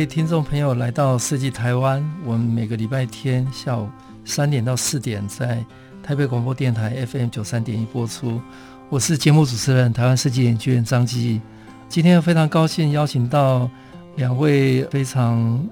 [0.00, 2.02] 位听众朋友来到设计台湾。
[2.24, 3.86] 我们每个礼拜天下午
[4.24, 5.62] 三点到四点在
[6.02, 8.40] 台北广播电台 FM 九三点一播出。
[8.88, 11.38] 我是节目主持人台湾设计研究员张基。
[11.86, 13.68] 今天非常高兴邀请到
[14.16, 15.62] 两位非常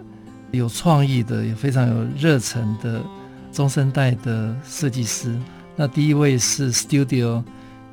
[0.51, 3.03] 有创意的、也非常有热忱的
[3.51, 5.35] 中生代的设计师。
[5.75, 7.43] 那第一位是 Studio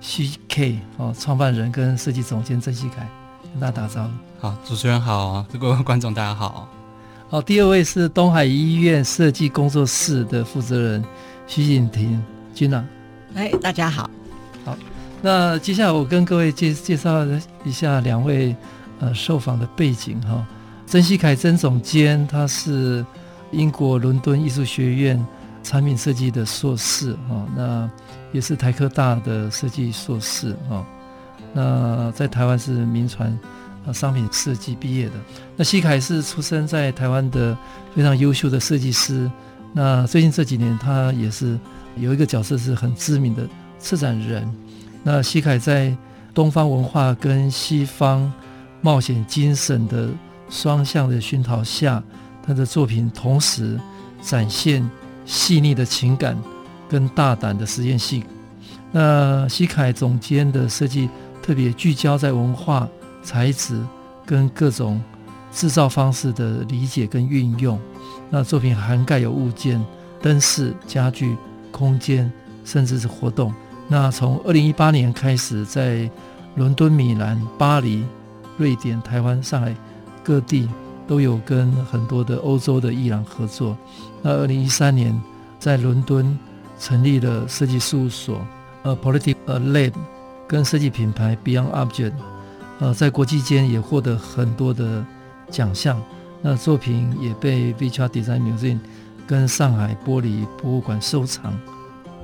[0.02, 3.08] CK 哦，创办人跟设计总监曾希凯，
[3.56, 4.10] 跟大家打招呼。
[4.40, 6.68] 好，主持人好，各位观众大家好。
[7.30, 11.04] 好，第二位是东海医院设计工作室的负责人
[11.48, 12.22] 徐景婷
[12.54, 12.84] ，Gina。
[13.34, 14.10] 哎，大家好。
[14.66, 14.78] 好，
[15.22, 17.26] 那接下来我跟各位介介绍
[17.64, 18.54] 一下两位
[19.00, 20.46] 呃受访的背景哈。
[20.86, 23.06] 曾希凯曾总监，他是
[23.52, 25.26] 英国伦敦艺术学院
[25.64, 27.90] 产品设计的硕士哈，那
[28.34, 30.86] 也是台科大的设计硕士哈。
[31.56, 33.36] 那在台湾是名传。
[33.88, 35.14] 啊，商品设计毕业的。
[35.56, 37.56] 那西凯是出生在台湾的
[37.96, 39.30] 非常优秀的设计师。
[39.74, 41.56] 那最近这几年，他也是
[41.96, 44.52] 有一个角色是很知名的策展人。
[45.04, 45.96] 那西凯在
[46.34, 48.34] 东方文化跟西方
[48.82, 50.10] 冒险精神的
[50.50, 52.02] 双向的熏陶下，
[52.44, 53.80] 他的作品同时
[54.20, 54.84] 展现
[55.28, 56.36] 细腻的情感
[56.90, 58.24] 跟大胆的实验性。
[58.92, 61.08] 那西凯总监的设计
[61.46, 62.90] 特别聚焦在文化。
[63.24, 63.82] 材质
[64.24, 65.02] 跟各种
[65.52, 67.80] 制造方式的理解跟运用，
[68.30, 69.84] 那作品涵盖有物件、
[70.22, 71.36] 灯饰、家具、
[71.72, 72.32] 空间，
[72.64, 73.52] 甚至是活动。
[73.88, 76.08] 那从二零一八年开始，在
[76.54, 78.06] 伦敦、米兰、巴黎、
[78.58, 79.76] 瑞典、台湾、上海
[80.24, 80.70] 各地
[81.08, 83.76] 都有跟很多的欧洲的艺廊合作。
[84.22, 85.20] 那二零一三年
[85.58, 86.38] 在伦敦
[86.80, 88.46] 成立了设计事务所，
[88.84, 89.94] 呃，Politic Lab，
[90.48, 92.14] 跟设计品牌 Beyond Object。
[92.80, 95.06] 呃，在国际间也获得很多的
[95.50, 96.02] 奖项，
[96.42, 98.80] 那作品也被 Vitra Design Museum
[99.26, 101.58] 跟上海玻璃博物馆收藏。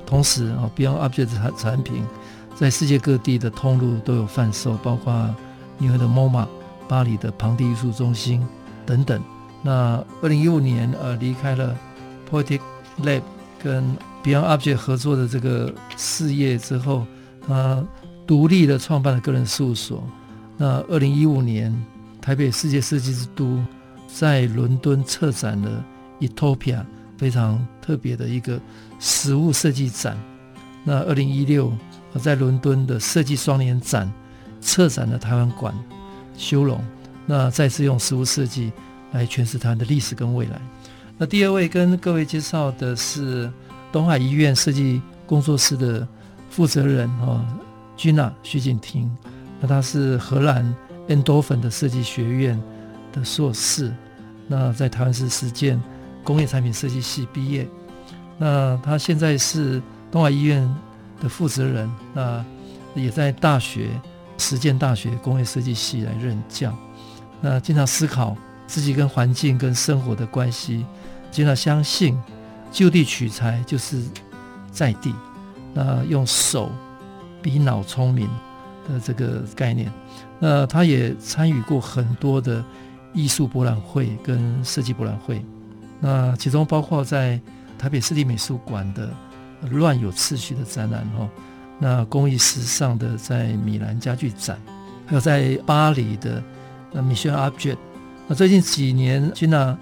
[0.04, 2.04] 同时啊，Beyond Object 产产品
[2.54, 5.34] 在世界各地的通路都有贩售，包括
[5.78, 6.46] 纽约的 MoMA、
[6.86, 8.46] 巴黎的庞蒂艺术中心
[8.84, 9.22] 等等。
[9.62, 11.74] 那二零一五年呃离开了
[12.30, 12.60] Poetic
[13.02, 13.22] Lab
[13.62, 17.06] 跟 Beyond Object 合作的这个事业之后，
[17.48, 17.82] 他
[18.26, 20.02] 独立的创办了个人事务所。
[20.56, 21.74] 那二零一五年，
[22.20, 23.58] 台北世界设计之都
[24.06, 25.84] 在伦敦策展了
[26.20, 26.84] Etopia
[27.16, 28.60] 非常特别的一个
[29.00, 30.16] 实物设计展。
[30.84, 31.72] 那二零一六，
[32.20, 34.10] 在伦敦的设计双年展
[34.60, 35.74] 策展了台湾馆
[36.36, 36.82] 修容。
[37.24, 38.72] 那再次用实物设计
[39.12, 40.60] 来诠释台湾的历史跟未来。
[41.16, 43.50] 那第二位跟各位介绍的是
[43.92, 46.06] 东海医院设计工作室的
[46.50, 47.44] 负责人哦
[48.02, 49.08] ，Gina 徐景婷。
[49.60, 50.74] 那他是荷兰
[51.06, 52.60] Endorphin 的设计学院
[53.12, 53.92] 的硕士，
[54.48, 55.80] 那在台湾是实践
[56.24, 57.68] 工业产品设计系毕业。
[58.38, 59.80] 那他现在是
[60.10, 60.68] 东海医院
[61.20, 62.44] 的负责人，那
[62.96, 63.90] 也在大学
[64.36, 66.76] 实践大学工业设计系来任教。
[67.40, 68.36] 那经常思考
[68.66, 70.84] 自己跟环境跟生活的关系，
[71.30, 72.20] 经常相信
[72.72, 74.02] 就地取材就是
[74.72, 75.14] 在地。
[75.72, 76.70] 那用手
[77.42, 78.28] 比脑聪明。
[78.88, 79.88] 的这个概念，
[80.40, 82.64] 那他也参与过很多的
[83.12, 85.40] 艺术博览会跟设计博览会，
[86.00, 87.40] 那其中包括在
[87.78, 89.08] 台北市立美术馆的
[89.70, 91.28] 乱有次序的展览哦，
[91.78, 94.58] 那工艺时尚的在米兰家具展，
[95.06, 96.42] 还有在巴黎的
[96.92, 97.78] 呃 Mission Object。
[98.26, 99.76] 那最近几年，Gina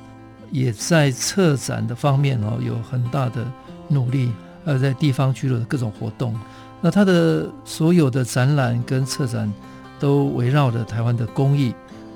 [0.51, 3.51] 也在策展的方面哦有很大的
[3.89, 4.31] 努力，
[4.63, 6.39] 还有在地方区的各种活动。
[6.81, 9.53] 那他的所有的展览跟策展
[9.99, 11.75] 都围绕着台湾的工艺、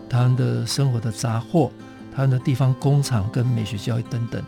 [0.09, 1.71] 台湾的生活的杂货、
[2.15, 4.43] 台湾的地方工厂跟美学教育等等。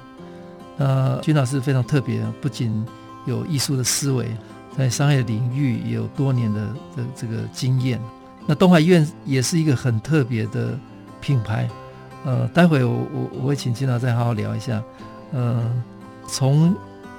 [0.79, 2.85] 那君老师非常特别，不仅
[3.27, 4.29] 有艺术的思维，
[4.77, 6.61] 在商业领域也有多年的
[6.97, 8.01] 的这个经验。
[8.47, 10.79] 那东海医院也是一个很特别的
[11.21, 11.69] 品牌。
[12.25, 14.83] 呃，待会我我我会请君老再好好聊一下。
[15.33, 15.63] 呃，
[16.27, 16.75] 从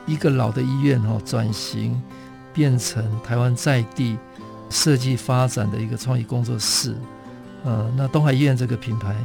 [0.05, 2.01] 一个老的医院哦转型。
[2.57, 4.18] 变成台湾在地
[4.68, 6.95] 设计发展的一个创意工作室，
[7.63, 9.15] 呃，那东海医院这个品牌，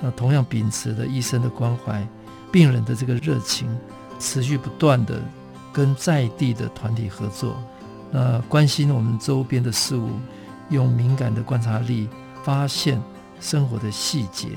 [0.00, 2.06] 那同样秉持的医生的关怀、
[2.52, 3.66] 病人的这个热情，
[4.20, 5.20] 持续不断的
[5.72, 7.60] 跟在地的团体合作，
[8.12, 10.08] 那关心我们周边的事物，
[10.70, 12.08] 用敏感的观察力
[12.44, 13.02] 发现
[13.40, 14.50] 生活的细节，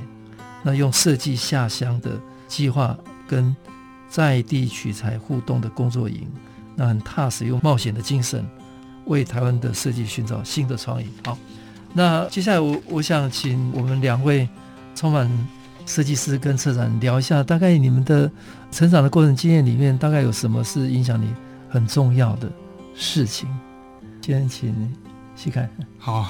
[0.61, 2.11] 那用设计下乡的
[2.47, 2.95] 计划
[3.27, 3.55] 跟
[4.07, 6.31] 在地取材互动的工作营，
[6.79, 8.47] 那很踏实又冒险的精神，
[9.03, 11.07] 为台湾的设计寻找新的创意。
[11.25, 11.37] 好。
[11.91, 14.47] 那接下来我我想请我们两位
[14.95, 15.27] 充满
[15.87, 18.31] 设计师跟策展聊一下，大概你们的
[18.71, 21.33] 成长的过程经验里面，大概有什么是影响你
[21.67, 22.47] 很重要的
[22.95, 23.49] 事情？
[24.21, 24.95] 先请
[25.35, 25.67] 细看。
[25.97, 26.27] 好，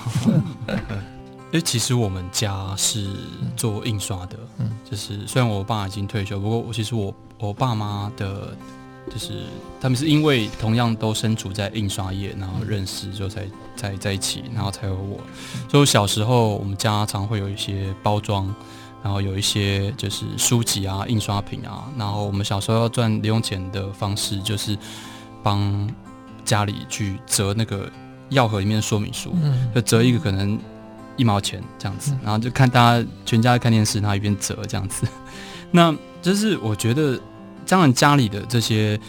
[1.52, 3.14] 因为其实我们家是
[3.58, 8.56] 做印刷的，嗯，就是虽然我爸已经退休，不过我其实我我爸妈的。
[9.12, 9.44] 就是
[9.82, 15.20] 他们是因为同样都身处在印刷业，然后认识就才才在一起，然后才有我。
[15.68, 18.54] 所以小时候我们家常会有一些包装，
[19.04, 21.92] 然后有一些就是书籍啊、印刷品啊。
[21.98, 24.78] 然后我们小时候要赚零用钱的方式，就是
[25.42, 25.90] 帮
[26.46, 27.92] 家里去折那个
[28.30, 29.34] 药盒里面的说明书，
[29.74, 30.60] 就折一个可能
[31.18, 35.08] 一毛钱这样子，然后就看大家全家在看电视，然后一边折这样子。
[35.72, 37.20] 那就是我觉得。
[37.70, 39.00] 当然，家里的这些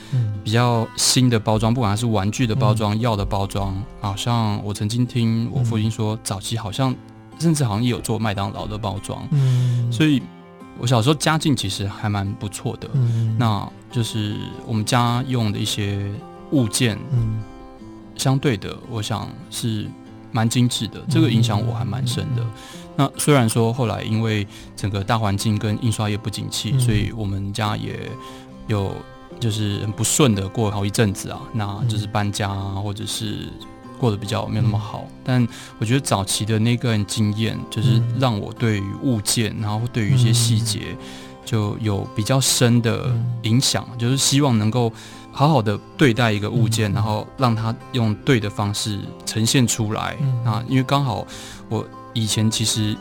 [0.44, 6.94] 比较新的包装，不管它是玩具的包装、药的包装，好像我曾经听我父亲说，早期好像
[7.38, 9.26] 甚至好像也有做麦当劳的包装。
[9.30, 10.20] 嗯，所以
[10.78, 12.86] 我小时候家境其实还蛮不错的。
[12.92, 14.36] 嗯，那就是
[14.66, 16.12] 我们家用的一些
[16.50, 17.42] 物件，嗯，
[18.14, 19.86] 相对的，我想是
[20.32, 21.00] 蛮精致的。
[21.08, 22.44] 这个影响我还蛮深的。
[22.94, 24.46] 那虽然说后来因为
[24.76, 27.98] 整个大环境跟印刷业不景气，所以我们家也。
[28.70, 28.94] 有
[29.40, 33.48] 就是很不顺的过好一阵子啊，那就是搬家啊，或者是
[33.98, 35.06] 过得比较没有那么好。
[35.24, 35.46] 但
[35.78, 40.96] 我觉得早期的那个经验，就是让我对于物件，然后对于一些细节，
[41.44, 43.12] 就有比较深的
[43.42, 43.84] 影响。
[43.98, 44.92] 就是希望能够
[45.32, 50.16] 好好的对待一个物件，然后让它用对的方式呈现出来。
[50.44, 51.26] 那，因为刚好
[51.68, 51.84] 我
[52.14, 52.96] 以前其实。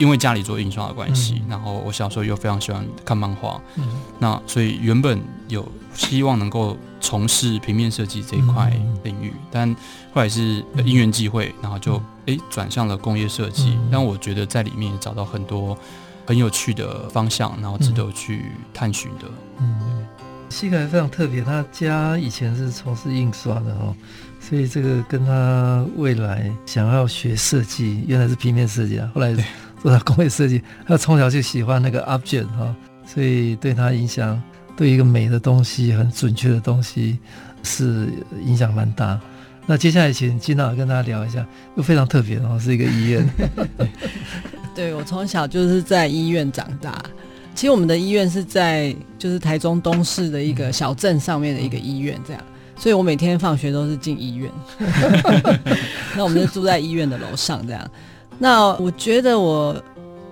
[0.00, 3.84] 因为家里做印刷的关系，嗯、然后我小时候又非常喜欢看漫画，嗯、
[4.18, 8.72] 那所以原本有希望能够从事平面设计这一块
[9.04, 9.76] 领域，嗯、但
[10.14, 13.76] 后来是因缘际会，然后就诶转、嗯、向了工业设计。
[13.92, 15.76] 但、嗯、我觉得在里面也找到很多
[16.24, 19.26] 很有趣的方向，然后值得去探寻的。
[19.58, 20.06] 嗯，
[20.48, 23.94] 西凯非常特别，他家以前是从事印刷的哦，
[24.40, 29.36] 所以这个跟他未来想要学设计，原来是平面设计啊，后来。
[29.82, 32.74] 做到工业设计，他从小就喜欢那个 object 哈，
[33.06, 34.40] 所以对他影响，
[34.76, 37.18] 对一个美的东西、很准确的东西
[37.62, 38.08] 是
[38.44, 39.18] 影响蛮大。
[39.66, 41.46] 那接下来请金娜跟大家聊一下，
[41.76, 43.28] 又非常特别哦，是一个医院。
[44.74, 47.00] 对，我从小就是在医院长大。
[47.54, 52.42] 其实我们的医院是在就是台中东势的一个小镇上面的一个医院，这样，
[52.76, 54.50] 所以我每天放学都是进医院。
[56.16, 57.90] 那我们就住在医院的楼上，这样。
[58.40, 59.76] 那我觉得我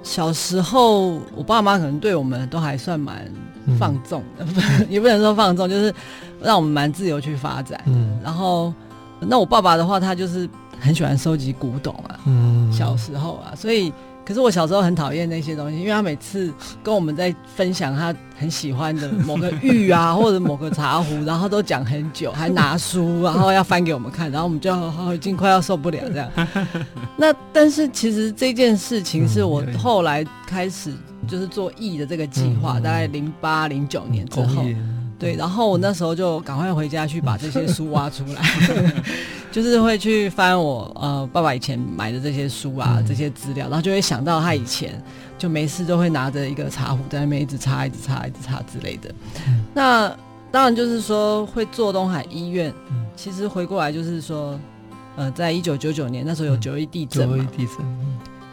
[0.02, 3.31] 小时候，我爸妈可能对我们都还算蛮
[3.78, 5.94] 放纵的，嗯、 也不能说放纵，就是
[6.40, 7.81] 让我们蛮自由去发展。
[7.87, 8.72] 嗯，然后
[9.20, 10.49] 那我爸爸的话，他就是
[10.80, 13.92] 很喜欢收集古董啊，嗯，小时候啊，所以。
[14.28, 24.70] 可是我小时候很讨厌那些东西，因为他每次跟我们在分享他很喜欢的某个玉啊，或者某个茶壶，然后都讲很久，还拿书，然后要翻给我们看，然后我们就
[25.14, 26.30] 已经快要受不了这样。
[27.16, 30.92] 那但是其实这件事情是我后来开始
[31.26, 34.62] 就是做艺的这个计划，大概零八零九年之后。
[35.18, 38.40] 对，然后我那时候就赶快回家去把这些书挖出来，
[39.50, 45.02] 就是会去翻我呃爸爸以前买的这些书啊，这些资料，然后就会想到他以前
[45.37, 49.11] 就没事都会拿着一个茶壶在那边一直擦、一直擦、一直擦之类的。
[49.75, 50.09] 那
[50.50, 52.73] 当然就是说会做东海医院，
[53.17, 54.59] 其实回过来就是说，
[55.17, 57.76] 呃，在一九九九年那时候有九一地震嘛，九一地震，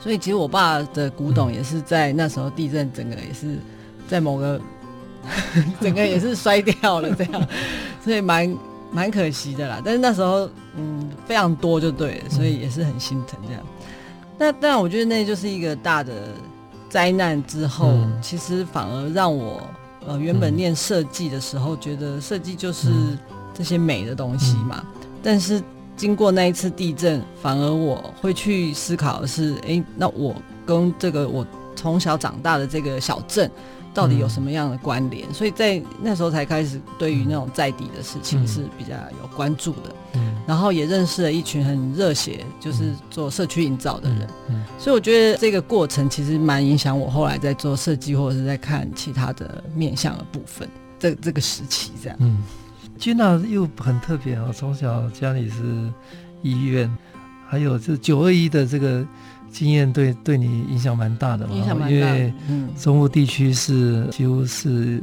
[0.01, 3.57] 所以其实我爸的古董也是在那时候地震，整个也是
[4.07, 4.59] 在某个。
[5.81, 7.47] 整个也是摔掉了，这样，
[8.03, 8.47] 所以蛮
[8.91, 9.81] 蛮可惜的啦。
[9.83, 13.61] 但是那时候，嗯，非常多就对了，所以也是很心疼这样。
[14.37, 16.13] 那但我觉得那就是一个大的
[16.89, 19.61] 灾难之后，嗯、其实反而让我
[20.05, 22.89] 呃原本念设计的时候，觉得设计就是
[23.53, 24.83] 这些美的东西嘛。
[24.83, 25.61] 嗯、但是
[25.95, 33.49] 经过那一次地震，反而我会去思考的是，哎、欸，那我跟这个我从小长大的这个小镇。
[33.95, 35.27] 到底有什么样的关联？
[35.27, 39.95] 嗯、所以在那时候才开始对于那种在地的事情是比较有关注的。
[40.13, 44.27] 嗯，然后也认识了一群很热血，就是做社区营造的人。
[44.49, 50.69] 嗯，所以我觉得这个过程其实蛮影响我后来在做设计或者是在看其他的面向的部分。
[50.99, 52.17] 这这个时期这样。
[52.19, 52.43] 嗯
[52.99, 55.91] ，Gina 又很特别哦，从小家里是
[56.41, 56.93] 医院，
[57.47, 59.05] 还有这九二一的这个
[59.55, 61.89] 经验对对你影响蛮大的嘛，影响蛮大。
[61.89, 61.93] 的。
[61.93, 65.01] 因为嗯，中部地区是几乎是。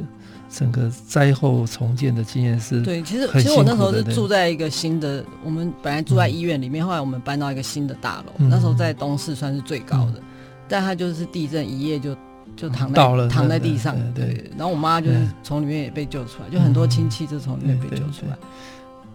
[0.55, 10.23] 整个灾后重建的经验是对，其实其实我那时候是住在一个新的，我们本来住在医院里面，嗯、后来我们搬到一个新的大楼，嗯、那时候在东市算是最高的，嗯、
[10.69, 12.15] 但它就是地震一夜就
[12.55, 18.37] 就躺在了躺在地上，对，对，对，然后我妈就是从里面也被救出来，就很多亲戚就从里面被救出来，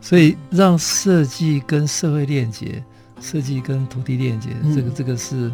[0.01, 2.83] 所以让设计跟社会链接，
[3.21, 5.53] 设计跟土地链接，这个这个是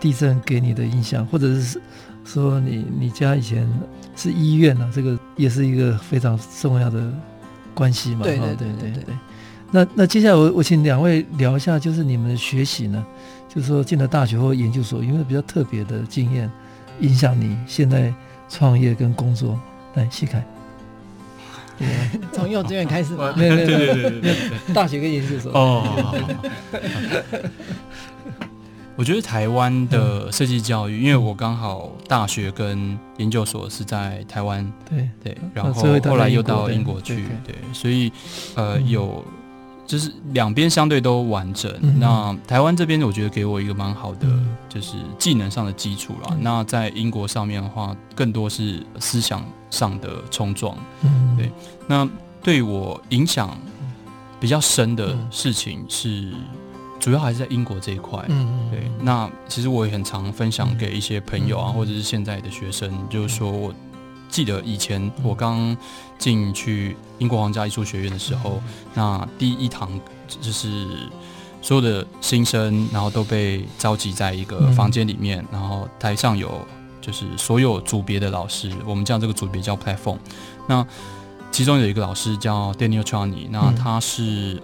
[0.00, 1.80] 地震给你的印象，或者是。
[2.28, 3.72] 说你你家以前
[4.16, 7.00] 是医院啊，这个也是一个非常重要的
[7.72, 8.24] 关系嘛。
[8.24, 9.14] 对对对对对。
[9.70, 13.06] 那那接下来我我请两位聊一下，就是你们的学习呢，
[13.48, 16.50] 就是说进了大学或研究所，有没有比较特别的经验
[16.98, 18.12] 影响你现在
[18.48, 19.56] 创业跟工作？
[19.94, 20.44] 来，细凯。
[22.32, 23.32] 从幼稚园开始吗？
[23.36, 24.34] 没有没有没有没有，
[24.74, 25.52] 大学跟研究所。
[25.52, 26.14] 哦。
[28.98, 38.10] 我觉得台湾的设计教育，嗯、因为我刚好大学跟研究所是在台湾，对对，然后后来又到英国去，对，所以
[38.54, 39.22] 呃、嗯、有
[39.86, 41.72] 就是两边相对都完整。
[41.80, 44.26] 嗯、那台湾这边我觉得给我一个蛮好的
[44.68, 46.28] 就是技能上的基础啦。
[46.32, 50.76] 嗯、那在英国上面的话，更多是思想上的冲撞。
[51.02, 51.50] 嗯，对。
[51.86, 52.08] 那
[52.42, 53.56] 对我影响
[54.40, 56.32] 比较深的事情是。
[56.98, 58.90] 主要还是在英国这一块，嗯，对。
[59.00, 63.72] 那其实我也很常分享给一些朋友啊，或者是现在的学生，就是说我
[64.28, 65.76] 记得以前我刚
[66.18, 68.60] 进去英国皇家艺术学院的时候，
[68.94, 69.90] 那第一堂
[70.28, 70.86] 就是
[71.62, 76.60] 所有的新生，然后都被召集在一个房间里面，然后台上有
[77.00, 80.18] 就是所有组别的老师，我们叫这个组别叫 platform。
[80.66, 80.86] 那
[81.50, 84.60] 其中有一个老师叫 Daniel Charney，那他是。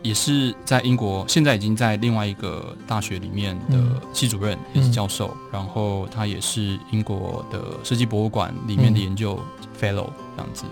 [0.00, 3.76] 也是在英国，现在已经在另外一个大学里面的
[4.12, 5.36] 系主任，也是教授。
[5.52, 9.36] 然后他也是英国的设计博物馆里面的研究
[9.78, 10.64] fellow 这样子。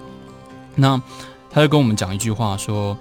[0.76, 1.00] 那
[1.50, 2.96] 他就跟我们讲一句话说：“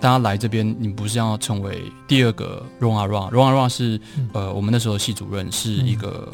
[0.00, 4.00] 大家来这边，你不是要成为第二个 Ron Arad，Ron Arad 是
[4.32, 6.28] 呃，我们那时候的系主任是一个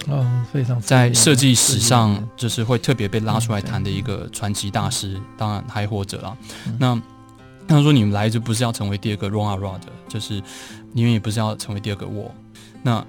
[0.51, 6.37] 非常在设计史上就是会特别被拉出来谈的一个传奇大师，当然还活着了。
[6.79, 7.01] 那
[7.69, 10.43] 他说：“你们来就不是要成为第二个 Ron a r a 的就是
[10.93, 12.35] 你们也不是要成为第二个我。”
[12.83, 13.05] 那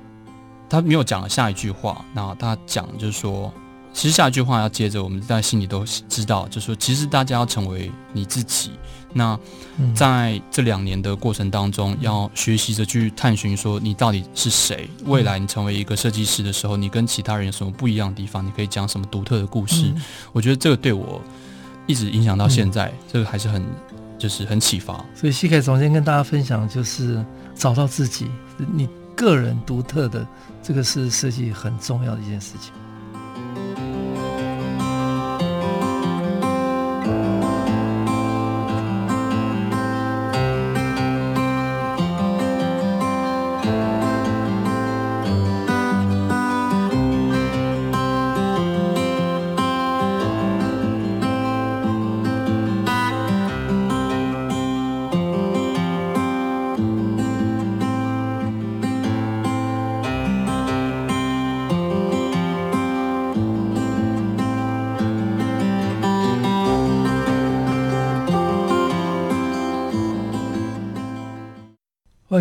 [0.70, 2.04] 他没有讲了下一句话。
[2.14, 3.54] 那他讲就是说，
[3.94, 8.72] 其实下一句话要接着，我们在心里都知道，就是说，其实大家要成为你自己。
[9.14, 9.38] 那
[9.96, 14.90] 在这两年的过程当中，要学习着去探寻，说你到底是谁。
[15.06, 18.46] 未来你成为一个设计师的时候，你跟其他人有什么不一样的地方？
[18.46, 19.94] 你可以讲什么独特的故事？
[20.32, 21.22] 我觉得这个对我
[21.88, 23.64] 一直影响到现在，这个还是很。
[24.20, 27.24] 就是很启发，所以西凯总监跟大家分享，就是
[27.56, 28.28] 找到自己，
[28.74, 30.28] 你个人独特的，
[30.62, 32.74] 这个是设计很重要的一件事情。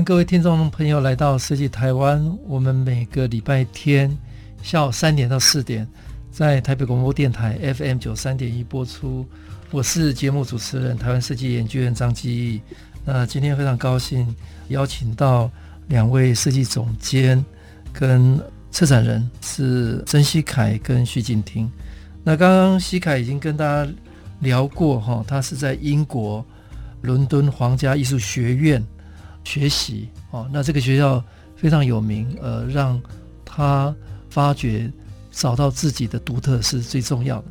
[0.04, 2.24] 各位听众朋友来到设计台湾。
[2.46, 4.16] 我们每个礼拜天
[4.62, 5.86] 下午三点到四点，
[6.30, 9.26] 在台北广播电台 FM 九三点一播出。
[9.70, 12.60] 我是节目主持人台湾设计研究院张基义。
[13.04, 14.34] 那今天非常高兴
[14.68, 15.50] 邀请到
[15.88, 17.44] 两位设计总监
[17.92, 18.40] 跟
[18.70, 21.70] 策展人，是曾希凯跟徐景婷。
[22.22, 23.90] 那刚刚希凯已经跟大家
[24.40, 26.44] 聊过哈，他是在英国
[27.02, 28.82] 伦敦皇家艺术学院。
[29.48, 31.24] 学习哦，那这个学校
[31.56, 33.00] 非常有名，呃，让
[33.46, 33.94] 他
[34.28, 34.92] 发掘
[35.32, 37.44] 找到自己的独特是最重要的。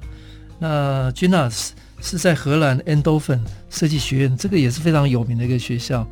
[0.59, 3.39] 那 Gina 是是在荷兰 Endoven
[3.71, 6.07] 设计学院，这个也是非常有名的一个学校。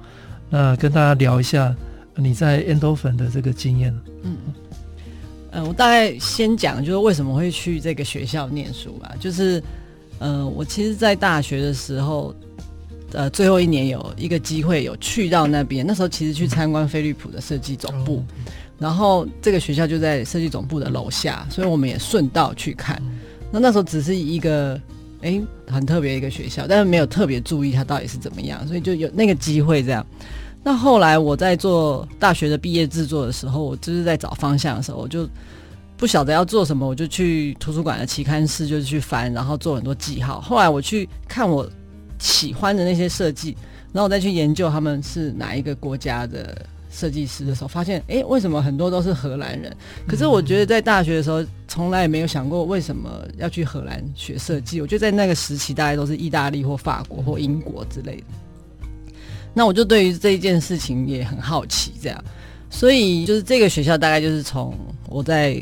[0.49, 1.75] 那跟大家聊一下
[2.15, 3.95] 你在 Endoven 的这个经验。
[4.23, 4.37] 嗯
[5.51, 9.13] 嗯，我大概先讲，就是为什么会去这个学校念书吧。
[9.19, 9.63] 就是，
[10.17, 12.33] 呃，我其实，在大学的时候。
[13.15, 18.23] 呃最后一年有一个机会有去到那边，那时候其实去参观飞利浦的设计总部，
[18.77, 23.01] 然后这个学校就在设计总部的楼下，所以我们也顺道去看。
[23.51, 24.79] 那那时候只是一个
[25.21, 30.05] 哎很特别一个学校，但是没有特别注意它到底是怎么样，所以就有那个机会这样。
[30.63, 35.29] 那后来我在做大学的毕业制作的时候，我就是在找方向的时候，我就
[35.95, 40.41] 不晓得要做什么，我就去图书馆的期刊室，就是去翻，然后做很多记号。
[40.41, 41.69] 后来我去看我
[42.19, 43.55] 喜欢的那些设计，
[43.91, 49.75] 然后我再去研究他们是哪一个国家的设计师的时候，发现，诶，为什么很多都是荷兰人？
[50.07, 54.79] 可是我觉得在大学的时候，从来也没有想过为什么要去荷兰学设计。
[54.79, 58.23] 我觉得在那个时期，大概都是意大利或法国或英国之类的。
[59.53, 62.23] 那我就对于这一件事情也很好奇，这样，
[62.69, 65.61] 所以就是这个学校大概就是从我在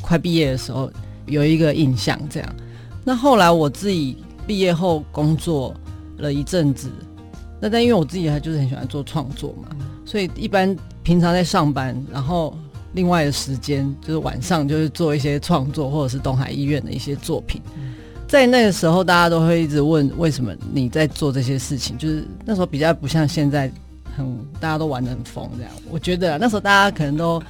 [0.00, 0.90] 快毕业的时候
[1.26, 2.56] 有一个印象，这样。
[3.04, 5.74] 那后来我自己毕业后工作
[6.18, 6.88] 了一阵子，
[7.60, 12.56] 那但因为我自己还就是很喜欢做创作嘛，所以一般平常在上班，然后
[12.92, 17.60] 另外的时间就是晚上就是做一些创作，或者是东海医院的一些作品。
[18.28, 21.98] 在那个时候，大家都会一直问为什么你在做这些事情。
[21.98, 23.70] 就是那时候比较不像现在，
[24.16, 24.26] 很
[24.58, 25.70] 大家都玩的很疯这样。
[25.90, 27.42] 我觉得那时候大家可能都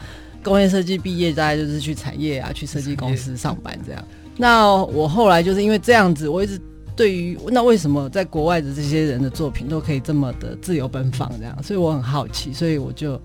[0.42, 4.04] 工业设计毕业，大概就是去产业啊，去设计公司上班这样。
[4.36, 6.60] 那我后来就是因为这样子，我一直
[6.96, 13.20] 对于那为什么在国外的这些人的作品都可以这么的自由奔放这样，所以我很好奇，所以我就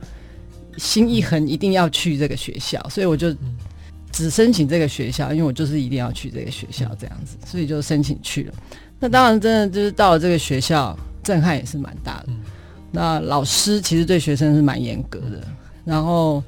[0.77, 3.33] 心一横，一定要去这个学校，所以我就。
[4.09, 8.53] 只申请这个学校，因为我就是一定要去这个学校这样子，所以就申请去了。
[8.99, 12.29] 那当然，真的就是到了这个学校，震撼也是蛮大的。
[12.89, 15.45] 那老师其实对学生是蛮严格的，
[15.85, 16.41] 然后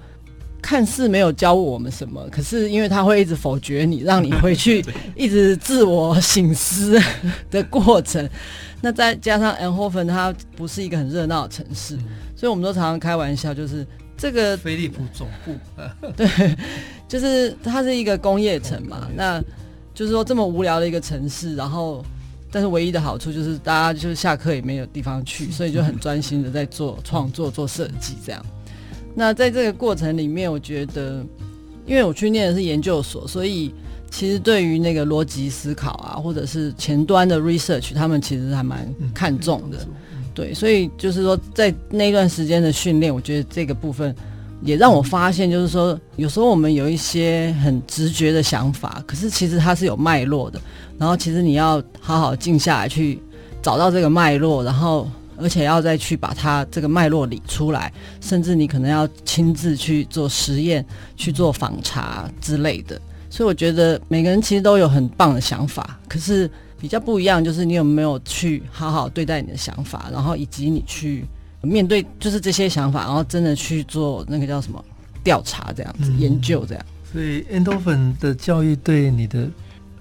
[0.62, 4.84] 看似没有教我们什么，可是因为他会一直否决你，让你回去
[5.16, 7.00] 一直自我醒思
[7.52, 8.28] 的过程。
[8.82, 11.98] 那再加上 Eindhoven 它不是一个很热闹的城市，
[12.36, 13.86] 所以我们都常常开玩笑，就是。
[14.22, 15.56] 这个飞利浦总部，
[16.18, 16.28] 对，
[17.08, 19.42] 就是它是一个工业城嘛，那
[19.94, 22.04] 就是说这么无聊的一个城市，然后
[22.52, 28.46] 但是唯一的好处就是大家就是下课也没有地方去，所以就很专心的在做创作、做设计这样。
[29.16, 31.26] 那在这个过程里面，我觉得，
[31.86, 33.74] 因为我去念的是研究所，所以
[34.10, 39.78] 其实对于那个逻辑思考啊，或者是前端的 research，他们其实还蛮看重的。
[40.34, 44.16] 对，所以就是说，在那段时间的训练，我觉得这个部分
[44.62, 50.62] 也让我发现，就是说，有时候我们有一些很直觉的想法，可是其实它是有脉络的。
[50.98, 53.20] 然后，其实你要好好静下来去
[53.62, 55.10] 找到这个脉络，然后
[55.42, 63.00] 而且要再去把它这个脉络理出来，甚至你可能要亲自去做实验、去做访查之类的。
[63.30, 66.50] 所以，我觉得每个人其实都有很棒的想法，可是。
[66.82, 71.26] 比较不一样，就是你有没有去好好对待你的想法，然后以及你去
[71.62, 74.82] 面对，就是这些想法，然后真的去做那个叫什么
[75.22, 76.86] 调查这样子、研究这样。
[77.12, 79.50] 所以 Eindhoven 的教育对你的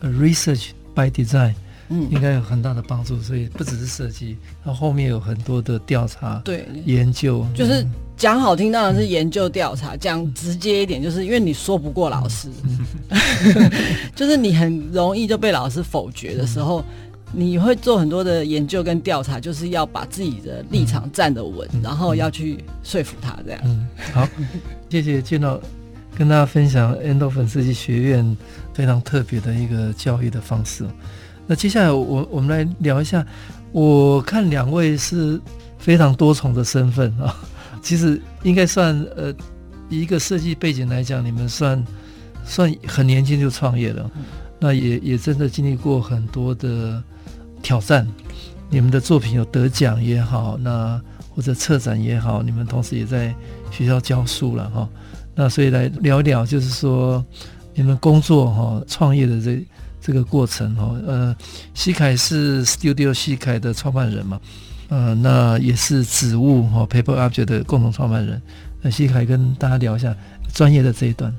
[0.01, 1.53] research by design
[1.89, 3.21] 嗯应该有很大的帮助。
[3.21, 7.87] 所以不只是设计，它后面有很多的调查对研究，就是。
[8.19, 12.49] 讲好听当然是研究调查，讲直接一点就是因为你说不过老师，
[14.13, 16.85] 就是你很容易就被老师否决的时候，
[17.33, 23.61] 你会做很多的研究跟调查，就是要把自己的立场站得稳，然后要去说服他这样。
[23.65, 24.29] 嗯，好，
[24.91, 25.61] 谢谢见到
[26.17, 28.37] 跟大家分享 Eindhoven 设计学院
[28.75, 30.85] 非常特别的一个教育的方式。
[31.49, 33.27] 那接下来我我们来聊一下，
[33.73, 35.41] 我看两位是
[35.79, 37.35] 非常多重的身份啊。
[37.83, 39.33] 其实应该算呃，
[39.89, 41.83] 以一个设计背景来讲，你们算
[42.45, 44.11] 算很年轻就创业了，
[44.61, 47.03] 那也也真的经历过很多的
[47.63, 48.07] 挑战。
[48.69, 51.01] 你们的作品有得奖也好，那
[51.35, 53.35] 或者策展也好，你们同时也在
[53.71, 54.87] 学校教书了哈。
[55.35, 57.25] 那所以来聊一聊，就是说
[57.75, 59.65] 你们工作哈、创业的这
[60.09, 60.97] 这个过程哈。
[61.07, 61.37] 呃，
[61.75, 64.41] 西凯是 Studio 西凯的创办人嘛？
[64.89, 68.41] 呃，那也是纸物哈 Paper Object 的共同创办人。
[68.81, 70.17] 那西凯跟大家聊一下
[70.55, 71.31] 专业的这一段。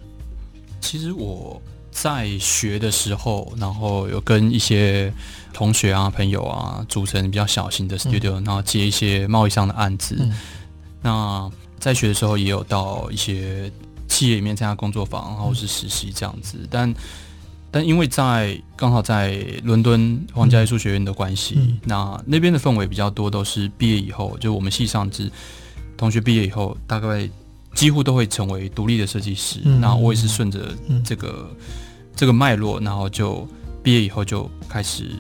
[0.80, 5.12] 其实我在学的时候，然后有跟一些
[5.52, 10.16] 同学啊、朋友啊组成比较小型的 studio，、嗯、然后接一些贸易上的案子。
[10.20, 10.32] 嗯、
[11.02, 13.72] 那在学的时候也有到一些
[14.08, 16.94] 企业里面参加工作坊，然后是实习这样子，嗯、但。
[17.72, 25.32] 但因为在刚好在伦敦皇家艺术学院的关系，嗯嗯、那那边的氛围比较多，都是毕业以后，就我们系上之
[25.96, 27.30] 同学毕业以后，大概
[27.76, 29.60] 几乎都会成为独立的设计师。
[29.66, 31.56] 嗯、那我也是顺着这个、嗯、
[32.16, 33.48] 这个脉络，然后就
[33.84, 35.12] 毕业以后就开始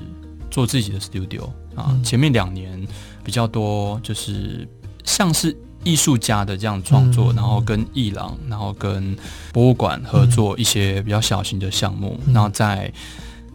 [0.49, 1.49] 做自己的 studio。
[1.75, 1.95] 啊。
[2.03, 2.87] 前面两年
[3.23, 4.67] 比较多，就是
[5.03, 9.15] 像是艺术家的这样创作，然后跟艺廊，然后跟
[9.51, 12.91] 博物馆合作一些比较小型的项目，然后在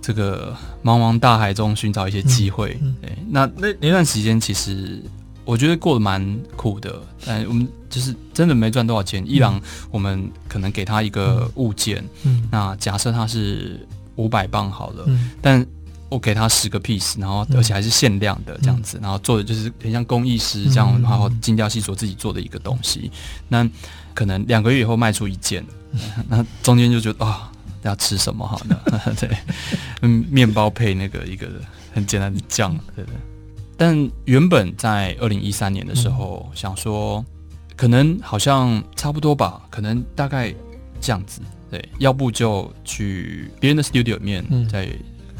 [0.00, 2.78] 这个茫茫大海中寻找一些机会。
[3.00, 5.02] 对，那那那段时间其实。
[5.46, 9.22] 我觉得过得蛮苦的，但我们就是真的没赚多少钱。
[9.30, 9.60] 艺廊，
[9.90, 15.66] 我们可能给他一个物件，嗯，那假设他是五百磅好了，嗯，但
[16.08, 23.10] 我给他十个 piece，然后而且还是限量的这样子，然后做的就是很像工艺师这样，然后精雕细琢自己做的一个东西。
[23.48, 23.68] 那
[24.14, 25.64] 可能两个月以后卖出一件，
[26.28, 27.50] 那中间就觉得啊，
[27.82, 28.78] 要吃什么好呢？
[29.18, 29.36] 对，
[30.02, 31.48] 嗯，面包配那个一个
[31.92, 33.14] 很简单的酱，对对。
[33.76, 37.24] 但原本在二零一三年的时候，嗯、想说，
[37.74, 40.54] 可能好像差不多吧，可能大概
[41.00, 41.40] 这样子，
[41.72, 44.88] 对，要不就去别人的 studio 里面在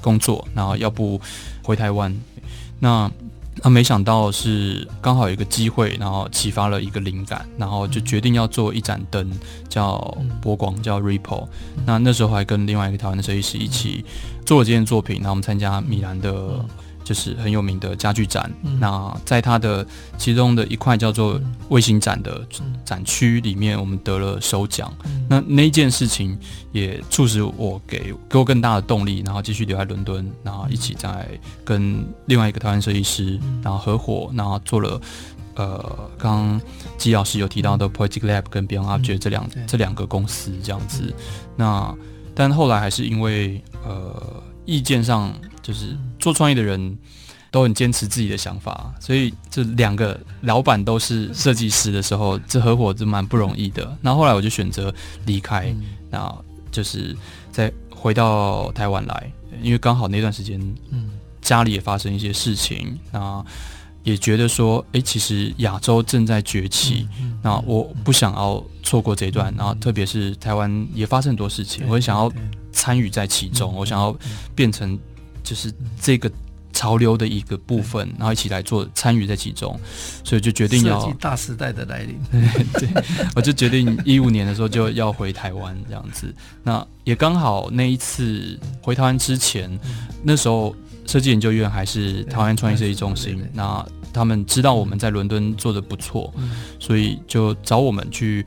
[0.05, 1.19] 工作，嗯、然后要不
[1.63, 2.15] 回台湾。
[2.79, 3.11] 那
[3.63, 9.31] 那没想到是刚好有一个机会，然后启发了一个灵感，然后就决定要做一盏灯，
[9.69, 9.99] 叫
[10.43, 11.49] 波光，叫 Ripple。
[11.87, 14.05] 那那时候还跟另外一个台湾的设计师一起
[14.45, 16.65] 做了这件作品，然后我们参加米兰的。
[17.05, 19.87] 就是很有名的家具展，嗯、那在它的
[20.17, 21.39] 其中的一块叫做
[21.69, 22.45] 卫星展的
[22.83, 24.91] 展区里面，我们得了首奖。
[25.05, 26.37] 嗯、那那一件事情
[26.73, 31.29] 也促使我给给我更大的动力，然后继续留在伦敦，然后一起在
[31.63, 34.99] 跟另外一个台湾设计师，然后合伙，然后做了
[35.57, 36.61] 呃，刚刚
[36.97, 41.15] 纪老师有提到的 Poetic Lab 跟 Beyond Object 这两、嗯、这两个公司这样子。
[41.55, 41.95] 那
[42.35, 45.33] 但后来还是因为呃意见上。
[45.65, 46.97] 就是做创业的人
[47.51, 53.95] 都很坚持自己的想法，所以这两个老板都是设计师的时候，这合伙就蛮不容易的。
[54.01, 54.93] 那后，后来我就选择
[55.27, 55.71] 离开，
[56.11, 56.35] 那
[56.73, 57.15] 就是
[57.53, 60.59] 再回到台湾来，因为刚好那段时间，
[60.93, 61.11] 嗯，
[61.43, 63.45] 家里也发生一些事情，那
[64.03, 67.07] 也觉得说，哎，其实亚洲正在崛起，
[67.43, 72.33] 那我不想要错过这一段，然后特别是台湾也发生很多事情，我很想要
[72.73, 74.17] 参与在其中，我想要
[74.55, 74.99] 变成。
[75.45, 76.29] 就是这个
[76.73, 79.79] 潮流的一个部分，然后一起来做参与在其中，
[80.25, 82.19] 所以就决定要大时代的来临。
[82.75, 82.89] 对，
[83.37, 86.35] 我就决定一五年的时候就要回台湾这样子。
[86.65, 89.71] 那也刚好那一次回台湾之前，
[90.25, 90.75] 那时候
[91.07, 96.35] 设计研究院还是台湾创意设计中心，那他们知道我们在伦敦做的不错，
[96.81, 98.45] 所以就找我们去。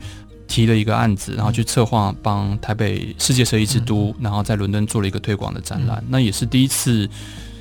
[0.48, 6.02] 提了一个案子，然后去策划帮台北世界设计之都，然后在伦敦做了一个推广的展览。
[6.08, 7.08] 那也是第一次。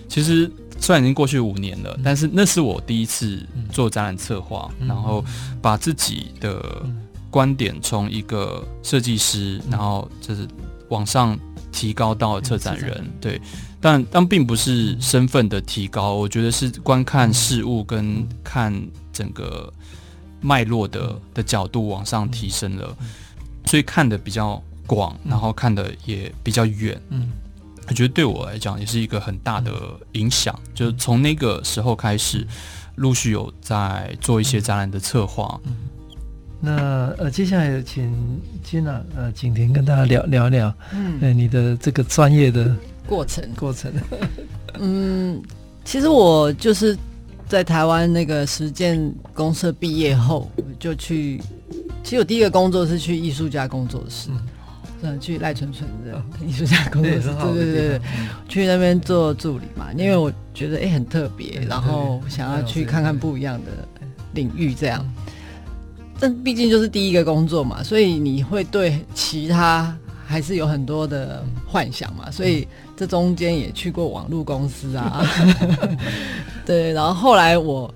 [0.08, 5.24] 其实虽然已经过去五年了，但是那是我第一次做展览策划，然后
[5.62, 6.82] 把自己的
[7.30, 10.48] 观点从一个设计师，然后就是
[10.88, 11.38] 往上
[11.74, 13.06] 提高到策展人。
[13.20, 13.40] 对，
[13.82, 18.74] 但但并不是身份的提高，我觉得是观看事物跟看
[19.12, 19.72] 整个。
[20.48, 22.96] 脉络的的角度往上提升了，
[23.66, 26.98] 所以看的比较广，然后看的也比较远。
[27.10, 27.30] 嗯，
[27.90, 29.74] 我觉得对我来讲也是一个很大的
[30.14, 30.58] 影响。
[30.74, 32.48] 就是从那个时候开始，
[32.96, 35.60] 陆续有在做一些展览的策划。
[35.66, 35.76] 嗯，
[36.62, 38.10] 那呃，接下来请
[38.64, 42.74] 金娜呃景婷跟大家聊聊聊，嗯，呃，你的这个专业的
[43.06, 43.92] 过程过程。
[44.80, 45.44] 嗯，
[45.84, 46.98] 其实我就是。
[47.48, 51.42] 在台湾那个实践公社毕业后，就去。
[52.04, 54.30] 其实我第一个工作是去艺术家工作室，
[55.02, 58.02] 嗯，去赖纯纯的 艺术家工作室，对对对对，
[58.48, 59.92] 去那边做助理嘛。
[59.92, 63.72] 因为我觉得哎、欸、很特别，然后想要去看看不一样的
[64.34, 65.06] 领域这样。
[66.18, 69.94] 但毕竟就是第一个工作嘛，所以你会对其他
[70.28, 72.30] 还是有很多的幻想嘛。
[72.30, 75.26] 所以这中间也去过网络公司啊。
[76.66, 77.92] 对，然后后来我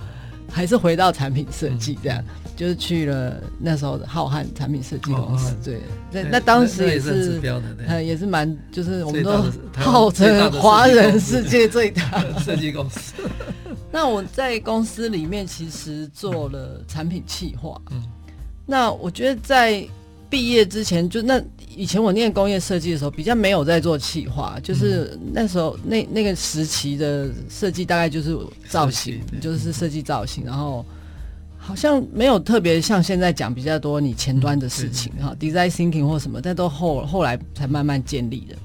[0.49, 5.51] 还是回到产品设计，这样、嗯、就是去了那时候的浩瀚产品设计公司。
[5.51, 7.41] 哦、对，那那当时也是，
[7.85, 9.43] 呃，也是蛮，就是我们都
[9.75, 13.13] 号称华人世界最大的设计公司。
[13.91, 17.79] 那我在公司里面其实做了产品企划。
[17.91, 18.01] 嗯，
[18.65, 19.85] 那我觉得在。
[20.29, 21.43] 毕业之前，就那
[21.81, 28.37] 以前我念工业设计的时候，比较没有在做企划，就是那时候那那个时期的设计大概就是
[28.69, 30.85] 造型，就是设计造型，然后
[31.57, 38.55] 好像没有特别像现在讲比较多你前端的事情哈，design thinking 或什么，但都后后来才慢慢建立的。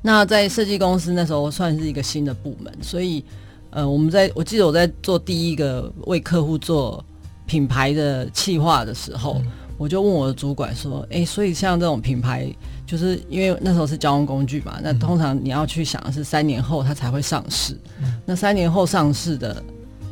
[0.00, 3.24] 那在设计公司那时候算是一个新的部门，所以
[3.70, 7.04] 呃，我们在我记得我在做第一个为客户做
[7.44, 9.42] 品牌的企划的时候。
[9.76, 12.46] 我就问我的主管说：“哎，所以像这种品牌，
[12.86, 17.76] 就是因为那时候是交通工具嘛，那通常你要去想的是三年后它才会上市，
[18.24, 19.62] 那三年后上市的。”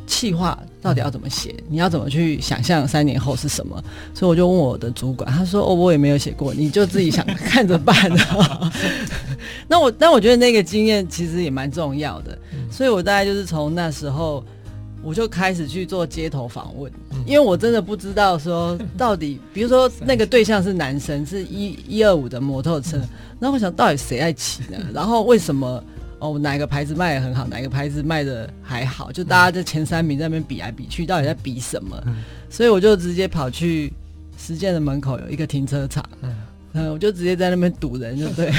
[0.07, 1.55] 企划到底要怎么写？
[1.69, 3.81] 你要怎么去想象三年后是什么？
[4.13, 7.95] 所以我就问我的主管，他说：“哦，我也没有写过，你就自己想看着办。
[9.69, 12.37] ”那我，那我觉得那个经验其实也蛮重要的。
[12.69, 14.43] 所以我大概就是从那时候，
[15.03, 16.91] 我就开始去做街头访问，
[17.25, 22.99] 因为我真的不知道说到底，比如说那个对象是男生，是一一二五的摩托车，
[23.39, 24.77] 那我想到底谁在骑呢？
[24.93, 25.83] 然后为什么？
[26.19, 29.11] 哦，哪个牌子卖的很好，哪个牌子卖的还好？
[29.11, 31.99] 就大家在前三名在那边比来比去，到底在比什么？
[32.05, 33.91] 嗯、所以我就直接跑去
[34.37, 36.35] 实践的门口有一个停车场，嗯，
[36.73, 38.51] 嗯，我就直接在那边堵人，就对。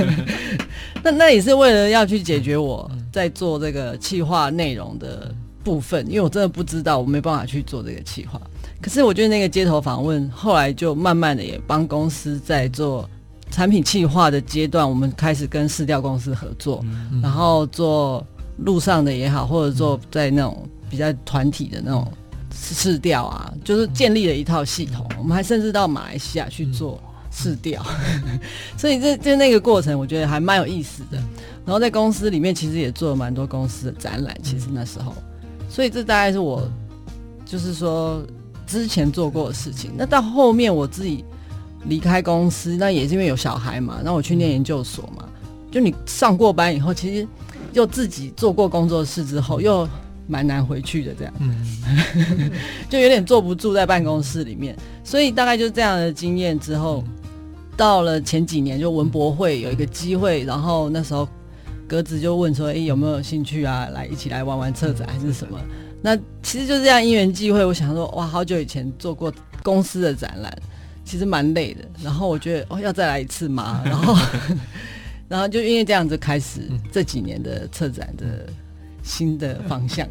[1.02, 5.34] 那那也是为了要去解决我在做这个企划内容的
[5.66, 8.40] 部分，因为我真的不知道，我没办法去做这个企划。
[8.80, 13.08] 可是我觉得那个街头访问后来就慢慢的也帮公司在做。
[13.48, 18.26] 产品企划的阶段，我们开始跟市调公司合作，嗯、然后做
[18.58, 22.12] 路上的也好，或者做在那种比较团体的那种
[22.52, 25.08] 市调啊，就是建立了一套系统。
[25.16, 27.00] 我们还甚至到马来西亚去做
[27.30, 27.86] 市调，
[28.26, 28.38] 嗯、
[28.76, 31.16] 所以这这那个过程，我觉得还蛮有意思的。
[31.64, 34.36] 然后在公司里面，其实也做了蛮多公司的展览。
[34.42, 35.14] 其实那时候，
[35.68, 36.68] 所以这大概是我
[37.44, 38.22] 就是说
[38.66, 39.90] 之前做过的事情。
[39.96, 41.24] 那到后面我自己。
[41.88, 44.00] 离开公司，那也是因为有小孩嘛。
[44.02, 45.24] 那我去念研究所嘛，
[45.70, 47.28] 就你上过班以后，其实
[47.72, 49.88] 又自己做过工作室之后，又
[50.26, 52.50] 蛮难回去的，这样，嗯、
[52.90, 54.76] 就有点坐不住在办公室里面。
[55.04, 57.04] 所以大概就是这样的经验之后，
[57.76, 61.28] 到了前几年，就文博会有一个机会，然后那时候
[61.86, 63.88] 格子就问说：“哎，有没有兴趣啊？
[63.92, 65.60] 来一起来玩玩策展还是什么？”
[66.02, 70.52] 那其实就是这样因缘际会，我想说，哇，好久以前做过公司的展览。
[71.04, 74.16] 其实蛮累的，然后我觉得哦，要再来一次嘛， 然后，
[75.28, 78.44] 然后就因为这样子开始这几年的策展的
[79.04, 80.04] 新的方向。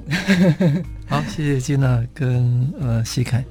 [1.05, 3.43] 好，谢谢金娜跟呃西凯。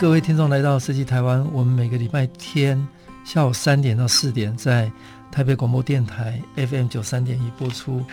[0.00, 1.46] 各位听众来到设计台湾。
[1.52, 2.86] 我们每个礼拜天
[3.24, 4.90] 下午三点到四点在
[5.30, 8.04] 台北广播电台 FM 九三点一播出。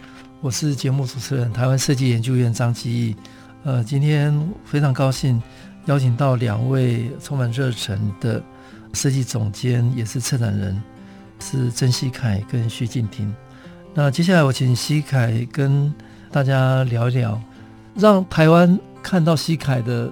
[0.42, 3.16] 我是节目主持人台湾设计研究院张基义。
[3.64, 4.32] 呃，今天
[4.64, 5.42] 非常高兴
[5.86, 8.42] 邀请到两位充满热忱的
[8.94, 10.82] 设计总监，也是策展人，
[11.40, 13.34] 是曾希凯跟徐静婷。
[13.94, 15.94] 那接下来我请希凯跟
[16.32, 17.42] 大家聊一聊，
[17.96, 20.12] 让台湾看到希凯的。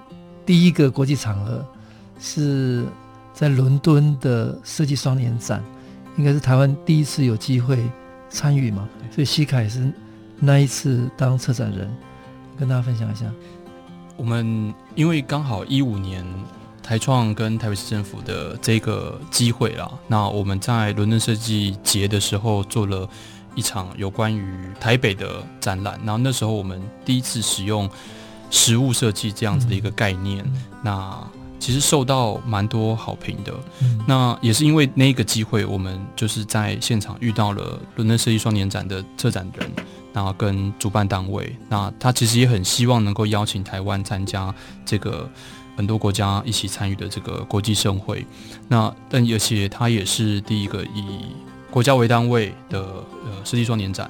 [0.50, 1.64] 第一个国际场合
[2.20, 2.84] 是
[3.36, 5.64] 在伦敦的设计双年展，
[6.18, 7.78] 应该是台湾第一次有机会
[8.32, 8.90] 参与嘛？
[9.14, 9.94] 所以希凯是
[10.40, 11.88] 那一次当策展人，
[12.58, 13.28] 跟大家分享一下。
[14.18, 16.26] 我们因为刚好一五年
[16.82, 23.08] 台创跟台北市政府的这个机会啦，那我们在伦敦设计节的时候做了
[23.54, 27.88] 一场有关于台北的展览，然后那时候我们第一次使用。
[28.50, 31.28] 实物设计这样子的一个概念，嗯、那
[31.60, 33.54] 其实受到蛮多好评的。
[33.82, 39.70] 嗯、那也是因为那个机会，我们就是在现场遇到了伦敦设计双年展的策展人，
[40.14, 41.56] 然后跟主办单位。
[41.68, 44.54] 那他其实也很希望能够邀请台湾参加
[44.86, 45.30] 这个
[45.76, 48.26] 很多国家一起参与的这个国际盛会。
[48.68, 51.26] 那但而且他也是第一个以
[51.70, 54.10] 国家为单位的呃设计双年展。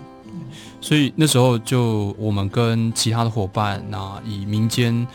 [0.81, 5.05] 所以那时候就我们跟其他的伙伴，那以民间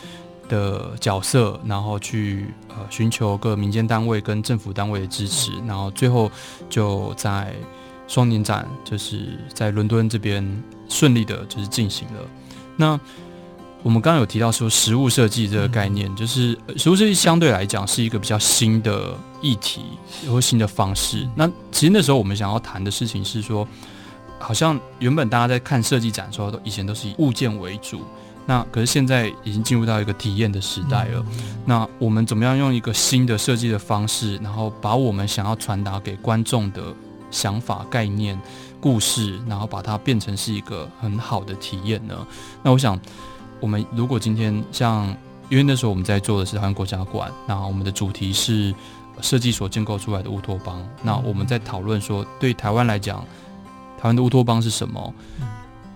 [0.48, 6.30] 的角色，然后去呃寻求各民间单位跟政府单位的支持，然后最后
[6.68, 7.54] 就在
[8.06, 12.20] 双年展，就是在伦敦这边顺利的，就是进行了。
[12.76, 13.00] 那
[13.82, 19.82] 我们刚刚有提到说，实物设计这个概念，就是实物设计相对来讲是一个比较新的议题
[20.28, 21.28] 或新的方式。
[21.34, 23.66] 那其实那时候我们想要谈的事情是说，
[24.38, 28.02] 好像原本大家在看设计展的时候，都以前都是以物件为主。
[28.46, 31.24] 那可是现在已经进入到一个体验的时代了。
[31.64, 36.82] 那我们怎么样用一个新的设计的方式，然后把我们想要传达给观众的
[37.30, 38.38] 想法、概念、
[38.82, 42.14] 故事，然后把它变成是一个很好的体验呢？
[42.62, 43.00] 那我想，
[43.60, 45.06] 我们如果今天像，
[45.48, 48.74] 因为那时候我们在做的是台湾国家馆，那我们的主题是
[49.22, 50.86] 设计所建构出来的乌托邦。
[51.02, 53.24] 那我们在讨论说，对台湾来讲，
[54.04, 55.14] 台湾的乌托邦是什么？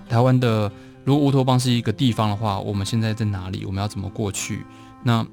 [0.09, 0.73] 台湾的。
[1.05, 3.67] 如果乌托邦是一个地方的话，我们现在在哪里？
[3.67, 4.65] 我们要怎么过去？
[5.03, 5.27] 那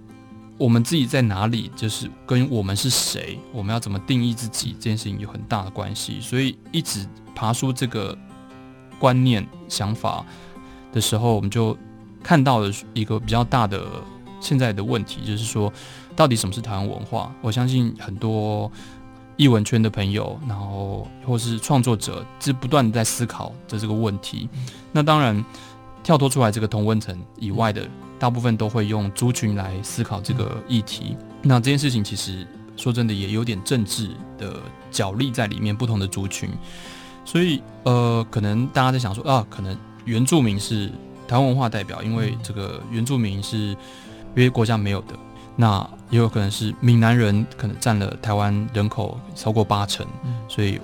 [0.58, 1.72] 我们自己在哪里？
[1.74, 3.40] 就是跟我们是谁？
[3.54, 4.74] 我们要怎么定义自己？
[4.74, 6.20] 这件事情有很大的关系。
[6.20, 8.18] 所以一直爬出这个
[9.00, 10.26] 观念想法
[10.92, 11.78] 的时候，我们就
[12.22, 13.86] 看到了一个比较大的
[14.42, 15.72] 现在的问题，就是说，
[16.14, 17.34] 到底什么是台湾文化？
[17.42, 18.70] 我相信很多。
[19.38, 24.48] 艺文圈的朋友，然后或是创作者，是不断在思考的这个问题。
[24.92, 25.44] 那当然，
[26.04, 31.18] 跳脱出来这个同温层以外的，大部分都会用族群来思考这个议题。
[31.42, 36.50] 那这件事情其实说真的也有点政治的角力在里面，不同的族群。
[37.26, 40.90] 所以呃，可能大家在想说啊，可能原住民是
[41.28, 43.76] 台湾文化代表，因为这个原住民是
[44.34, 45.16] 别的国家没有的。
[45.56, 50.06] 那也有可能是闽南人，可能占了台湾人口超过八成，
[50.48, 50.80] 所以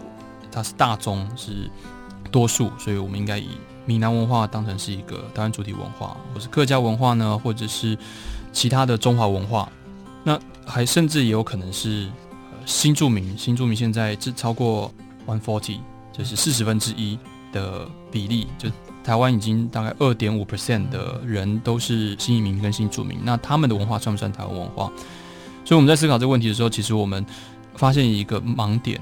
[0.51, 1.69] 它是大宗是
[2.31, 3.49] 多数，所以我们应该以
[3.86, 7.97] 闽南文化当成是一个台湾主体文化，或是客家文化呢，或者是
[8.53, 9.69] 其他的中华文化。
[10.23, 12.07] 那还甚至也有可能是
[12.65, 14.93] 新住民，新住民现在是超过
[15.27, 15.79] one forty，
[16.13, 17.17] 就是四十分之一
[17.51, 18.69] 的比例，就。
[19.03, 24.91] 台湾已经大概二点五 percent 的人都是新移民跟新住民，那他们的文化算不算台湾文化？
[25.65, 27.25] 所以我们在思考这个问题的时候，其实我们
[27.75, 28.99] 发现一个盲点。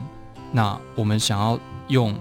[0.52, 1.60] 那我们想要
[1.90, 2.16] 用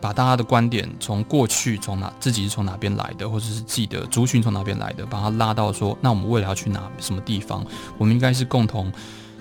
[0.00, 7.64] 把大家的观点从过去从哪自己是从哪边来的，或者是自己的族群从哪边来的，把它拉到说，那我们未来要去哪什么地方？
[7.98, 8.90] 我们应该是共同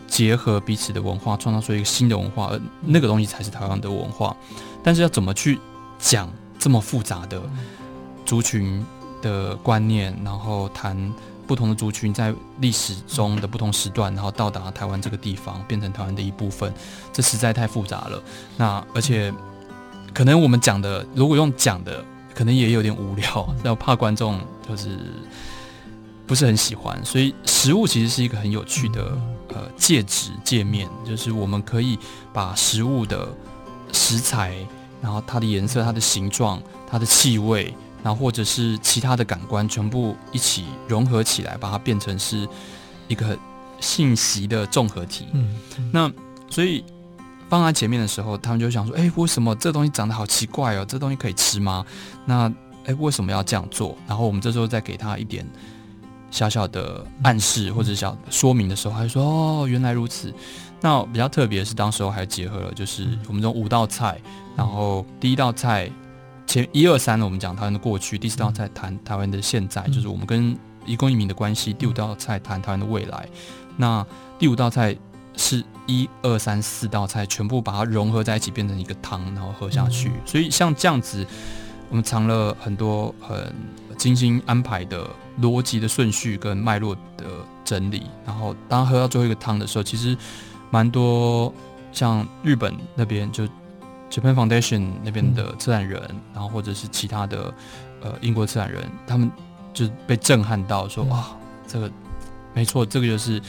[0.05, 4.35] 结合彼此的文化，创造出一个新的文化，而那个东西才是台湾的文化。
[4.83, 5.57] 但是要怎么去
[5.97, 6.29] 讲？
[6.59, 7.41] 这么复杂的
[8.25, 8.85] 族群
[9.21, 11.11] 的观念，然后谈
[11.47, 16.71] 不同的族群在历史中的不同时段，然后到达台湾这个地方，变成台湾的一部分，
[17.11, 18.21] 这实在太复杂了。
[18.57, 19.33] 那而且
[20.13, 22.03] 可能我们讲的，如果用讲的，
[22.35, 24.99] 可能也有点无聊， 要怕观众就是
[26.27, 27.03] 不是很喜欢。
[27.03, 29.17] 所以食物其实是一个很有趣的
[29.55, 31.97] 呃介质界面，就是我们可以
[32.31, 33.27] 把食物的
[33.91, 34.53] 食材。
[35.01, 42.47] 然后它的颜色、它的形状、它的气味，然后或者是其他的感官，全部一起融合起来，把它变成是
[43.07, 43.37] 一个
[43.79, 45.27] 信息的综合体。
[45.33, 46.11] 嗯，嗯，那
[46.49, 46.83] 所以
[47.47, 50.85] 放在前面的时候，他们就想说：“哎，为什么这东西长得好奇怪哦？
[50.85, 51.85] 这东西可以吃吗？”
[52.25, 52.51] 那
[52.85, 53.97] 哎，为什么要这样做？
[54.07, 55.45] 然后我们这时候再给他一点
[56.31, 59.23] 小小的暗示或者小说明的时候，他就说
[59.63, 60.33] ：“哦，原来如此。”
[60.81, 64.19] 那比较特别的是，当时候还结合了就是我们这种五道菜。
[64.55, 65.89] 然后第一道菜
[66.45, 73.27] 前一二三呢，我们讲台湾的过去；第四道菜谈台湾的现在，就是我们跟移公移民的关系；第五道菜谈台湾的未来。
[73.77, 74.05] 那
[74.37, 74.95] 第五道菜
[75.37, 80.11] 是一二三四道菜全部把它融合在一起，变成一个汤，然后喝下去。
[80.25, 81.25] 所以像这样子，
[81.89, 83.53] 我们藏了很多很
[83.97, 85.07] 精心安排的
[85.41, 87.25] 逻辑的顺序跟脉络的
[87.63, 88.03] 整理。
[88.25, 90.17] 然后当喝到最后一个汤的时候，其实
[90.71, 91.53] 蛮多
[91.91, 93.47] 像日本那边就。
[94.11, 97.53] Japan Foundation 那边的策展人，嗯、然后或者是其他的
[98.01, 99.31] 呃英国策展人，他们
[99.71, 101.27] 就被震撼到说，说、嗯、哇，
[101.67, 101.91] 这个
[102.55, 103.39] 没错，这个就是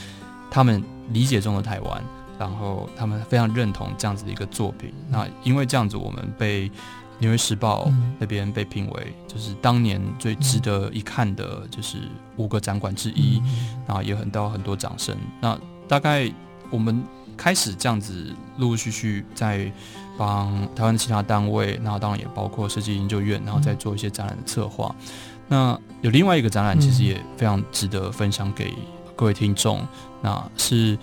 [0.51, 2.03] 他们理解中的台湾，
[2.37, 4.93] 然后他们非常认同这样子的一个作品。
[4.99, 6.69] 嗯、那因为这样子，我们被
[7.17, 7.85] 《纽约时报》
[8.19, 11.97] 那边被评为就是当年最值得一看的，就是
[12.37, 15.17] 五个展馆之一，嗯、然后也很到很多掌声。
[15.41, 15.57] 那
[15.87, 16.31] 大概
[16.71, 17.03] 我们
[17.37, 19.71] 开始这样子陆陆续续在。
[20.17, 24.93] 帮台湾的其他单位，然后当然也包括设计研究院，然后再做一些展览的策划。
[24.99, 25.05] 嗯、
[25.47, 28.71] 那有另外一个展览，其实也非常值得分享给
[29.15, 29.79] 各位听众。
[29.79, 29.87] 嗯、
[30.21, 30.95] 那是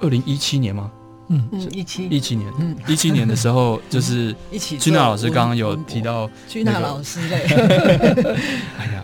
[0.00, 0.92] 二零一七年吗？
[1.28, 4.78] 嗯，一七一七年，嗯，一七年的时候，就是一起。
[4.78, 7.42] 君娜老师刚刚有提到，君娜老师嘞，
[8.78, 9.02] 哎呀，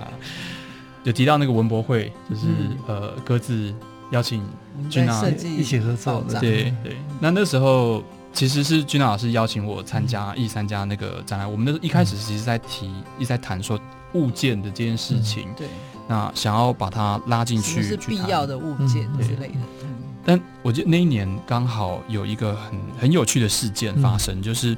[1.02, 3.74] 有提到那个文博会，就是、嗯、呃，各自
[4.12, 4.44] 邀请
[4.88, 6.96] 君娜一起合作的，对对。
[7.20, 8.02] 那那时候。
[8.34, 11.46] 其实是 Gina 老师邀请我参加一参加那个展览。
[11.46, 12.86] 我们那时候一开始其实在提，
[13.18, 13.78] 一直在谈说
[14.14, 15.48] 物件的这件事情。
[15.54, 15.66] 对。
[16.08, 19.60] 那想要把它拉进去，是必要的物件之类的。
[19.82, 19.88] 嗯
[20.24, 24.74] 但我记得那一年刚好有一个很很有趣的事件发生，嗯、就是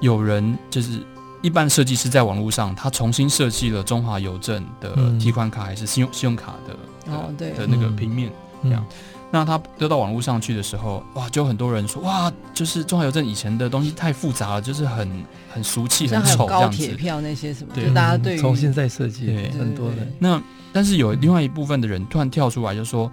[0.00, 1.00] 有人就是
[1.40, 8.30] 一般设计师在网络上，他重新设计了中华邮政的提款卡还是信用信用卡的哦对的那个平面
[8.64, 8.84] 这样。
[8.90, 8.96] 嗯、
[9.30, 16.76] 那他丢到网络上去的时候，哇，就很多人说哇，就是中华邮政以前的东西太复杂了，就是很很俗气、很丑这样子。
[16.78, 19.26] 高铁票那些什么，对就大家对于重新再设计，
[19.58, 20.12] 很多人。
[20.18, 20.42] 那
[20.72, 23.10] 但是有另外一部分的人突然跳出来就说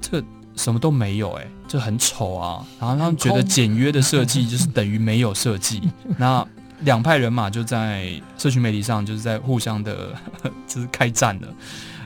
[0.00, 0.26] 这个。
[0.56, 2.66] 什么都没有哎、这，很丑啊！
[2.80, 5.80] 然后他们觉得简约的设计就是等于没有设计。
[6.18, 6.44] 那
[6.80, 10.12] 两派人马就在社群媒体上就是在互相的
[10.66, 11.46] 就是开战了，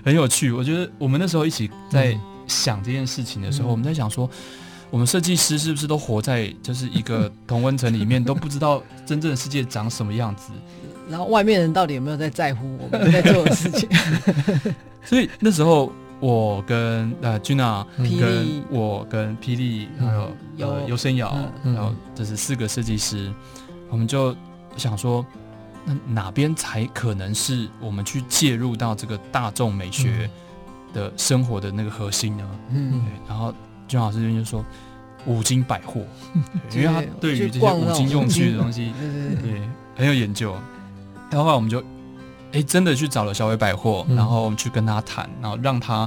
[0.04, 0.52] 很有趣。
[0.52, 2.14] 我觉得我们那时候一起在
[2.52, 4.28] 想这件事情的时候，嗯、我们在想说，
[4.90, 10.52] 我们设计师是不是都活在就是一个 同温层里面，都不知道真正的世界长什么样子？
[11.08, 13.88] 然后外面人到底有没有在在乎我们在做的事情？
[15.04, 15.92] 所以那时候。
[16.22, 17.36] 我跟呃
[17.98, 23.34] 雳跟我跟霹雳，还有有游生瑶，嗯、然后这是四个设计师，嗯、
[23.90, 24.32] 我们就
[24.76, 25.26] 想说，
[25.84, 30.30] 那哪边才可能是我们去介入到这个大众美学
[30.92, 32.44] 的生活的那个核心呢？
[32.70, 33.52] 嗯，然后
[33.88, 34.64] Gina 老师就说
[35.26, 36.02] 五金百货，
[36.72, 38.92] 因为他对于这些五金用具的东西，
[39.42, 39.60] 对
[39.96, 40.54] 很有研究，
[41.30, 41.82] 然后后来我们就。
[42.54, 46.06] 哎，真的去找了小伟百货，然后我们去跟他谈，然后让他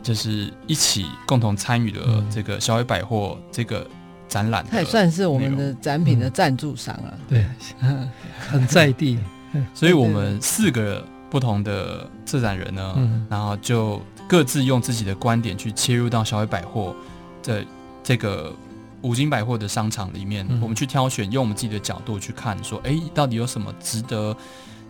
[0.00, 3.84] 就是一起共同参与了这个小伟百货这个
[4.28, 4.64] 展览。
[4.70, 7.44] 他也算是我们的展品的赞助商了，对，
[8.38, 9.18] 很在地。
[9.74, 16.94] 所以我们四个不同的策展人呢，然后就各自用自己的观点去切入到小伟百货
[17.42, 17.64] 的
[18.04, 18.54] 这个
[19.00, 24.36] 五金百货的商场里面，我们去挑选，用我们自己的角度去看，说，哎，到底有什么值得。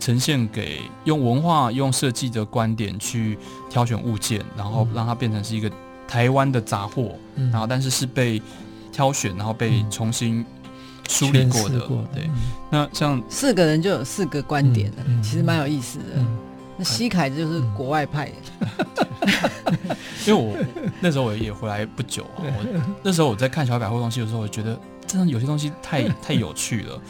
[0.00, 3.38] 呈现给用文化、用设计的观点去
[3.70, 5.70] 挑选物件，然后让它变成是一个
[6.08, 8.42] 台湾的杂货，嗯、然后但是是被
[8.90, 10.44] 挑选，然后被重新
[11.08, 11.80] 梳理过的。
[11.86, 12.34] 过对，嗯、
[12.70, 16.04] 那像四个人就有四个观点了，嗯嗯、其实蛮有意思的。
[16.16, 16.26] 嗯、
[16.76, 18.30] 那西凯就是国外派，
[20.26, 20.56] 因为我
[21.00, 27.00] 那时候我也回来不久啊，我那时候我在看小百货东西的时候，我觉得真的有些东西太 太有趣了。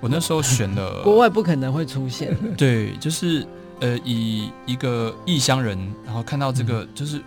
[0.00, 3.46] 我那时候选了 国外不可能会出现，对，就是
[3.80, 7.20] 呃，以一个异乡人，然后看到这个，就是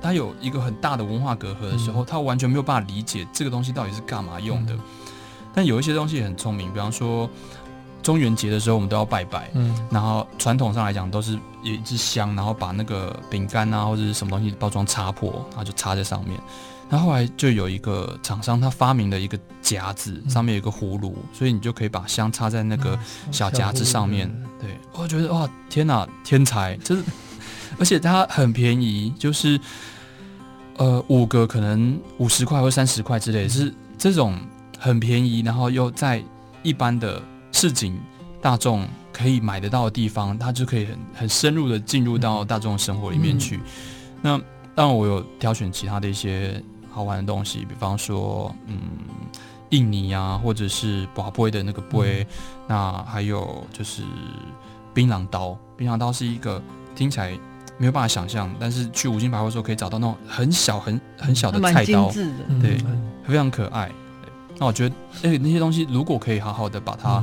[0.00, 4.74] 他有一个很大的文化隔阂的时候，他完全没有办法理解这个东西到底是干嘛用的。
[5.56, 7.28] 但有一些东西很聪明，比方说
[8.02, 11.32] 中元节的时候，我们都要拜拜，嗯，然后传统上来讲都是
[11.62, 16.38] 有一支香，然后把那个饼干啊或者是什么东西包装插破，然后就插在上面。
[16.90, 22.96] 那后来就有一个厂商，他发明了一个夹子，上面有一个葫芦，所以你就可以把香插在那个
[23.32, 24.30] 小夹子上面。
[24.60, 26.76] 对，我觉得哇，天哪，天才！
[26.84, 27.02] 就是，
[27.80, 29.58] 而且它很便宜，就是
[30.76, 34.38] 呃五个可能五十块或三十块之类，是这种
[34.86, 36.22] 很便宜，然后又在
[36.62, 37.20] 一般的
[37.52, 37.98] 市井
[38.40, 43.60] 大众可以买得到的地方，它就可以很很深入的进入到大众生活里面去。
[44.22, 44.38] 那
[44.74, 46.62] 当然，我有挑选其他的一些。
[46.88, 48.78] 好玩的东西，比方说，嗯，
[49.68, 52.26] 印尼啊，或者是拔杯的那个杯，嗯、
[52.68, 54.02] 那还有就是
[54.94, 55.54] 槟榔刀。
[55.76, 56.58] 槟榔刀是一个
[56.94, 57.38] 听起来
[57.76, 62.10] 没有办法想象，但是去五金百货的时候可以找到那种很小、很很小的菜刀，
[62.62, 62.78] 对，
[63.26, 63.92] 非常可爱。
[64.58, 67.22] 那我觉得，哎，那些东西如果可以好好的把它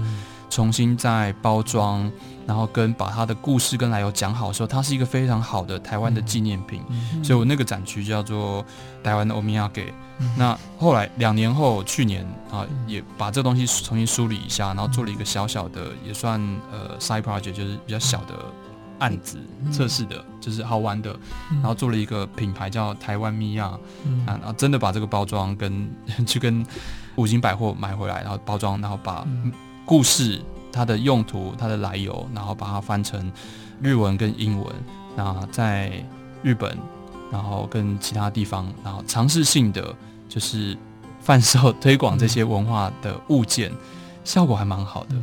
[0.49, 2.11] 重新再包装。
[2.45, 8.65] 然后跟把它的故事跟来由讲好的时候，它是一个非常好的台湾的纪念品，嗯、所以我那个展区叫做
[9.01, 9.93] 台湾的欧米亚给。
[10.19, 12.21] 嗯、那后来两年后，去年
[12.51, 16.37] 啊，也把这个东西重新梳理一下，然后做了一个小小的，也算
[16.69, 18.35] 呃 side project，就是比较小的
[18.99, 19.37] 案子
[19.71, 21.15] 测试的，就是好玩的。
[21.49, 23.71] 然后做了一个品牌叫台湾米亚，
[24.05, 25.89] 嗯、啊，然后真的把这个包装跟
[26.25, 26.65] 去跟
[27.15, 29.27] 五金百货买回来，然后包装，然后把
[29.85, 30.41] 故事。
[30.75, 33.31] 它的用途、它的来由，然后把它翻成
[33.79, 34.73] 日文跟英文，
[35.15, 36.03] 那在
[36.41, 36.75] 日本，
[37.31, 39.95] 然后跟其他地方，然后尝试性的
[40.27, 40.75] 就是
[41.21, 43.77] 贩售推广这些文化的物件，嗯、
[44.23, 45.15] 效果还蛮好的。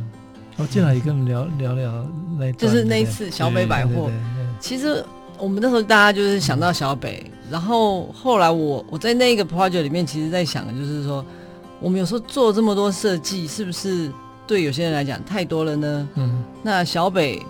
[0.61, 2.05] 我进来也跟我们聊聊聊
[2.37, 4.11] 那，就是那一次小北百货。
[4.59, 5.03] 其实
[5.39, 11.25] 我们那时候大家就是想到小北，然后后来我我在那个 project 里面，其实在想的就是说，
[11.79, 14.11] 我们有时候做这么多设计，是不是？
[14.45, 16.07] 对有些人来讲太多了呢。
[16.15, 17.41] 嗯，那小北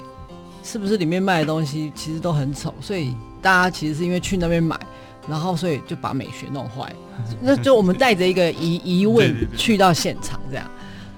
[0.64, 2.74] 是不是里面卖的东西其实都很丑？
[2.80, 4.80] 所以大家其实是因为去那边买，
[5.28, 6.94] 然后所以就把美学弄坏。
[7.42, 10.70] 那就我们带着一个疑疑问去到现场，这样。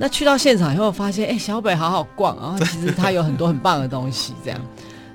[0.04, 4.60] 那去到现场以后发现，哎，小北好好逛然后，其实它有很多很棒的东西，这样。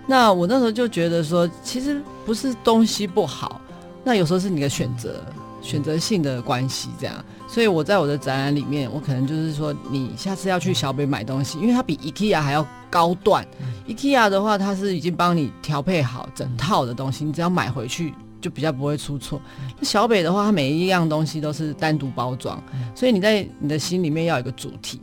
[0.07, 3.61] 那我那时候就觉得说，其实不是东西不好，
[4.03, 5.23] 那有时候是你的选择，
[5.61, 7.15] 选择性的关系这样。
[7.47, 13.47] 所以我在我的展览里面，我可能就是说，你下次要去小北买东西，因为它比 IKEA 还要高段。
[13.87, 19.41] IKEA 的话，它是已经帮你调配好整套的东西，你只要买回去就比较不会出错。
[19.79, 22.63] 那小北的话，它每一样东西都是单独包装，
[22.95, 25.01] 所以你在你的心里面要有一个主题。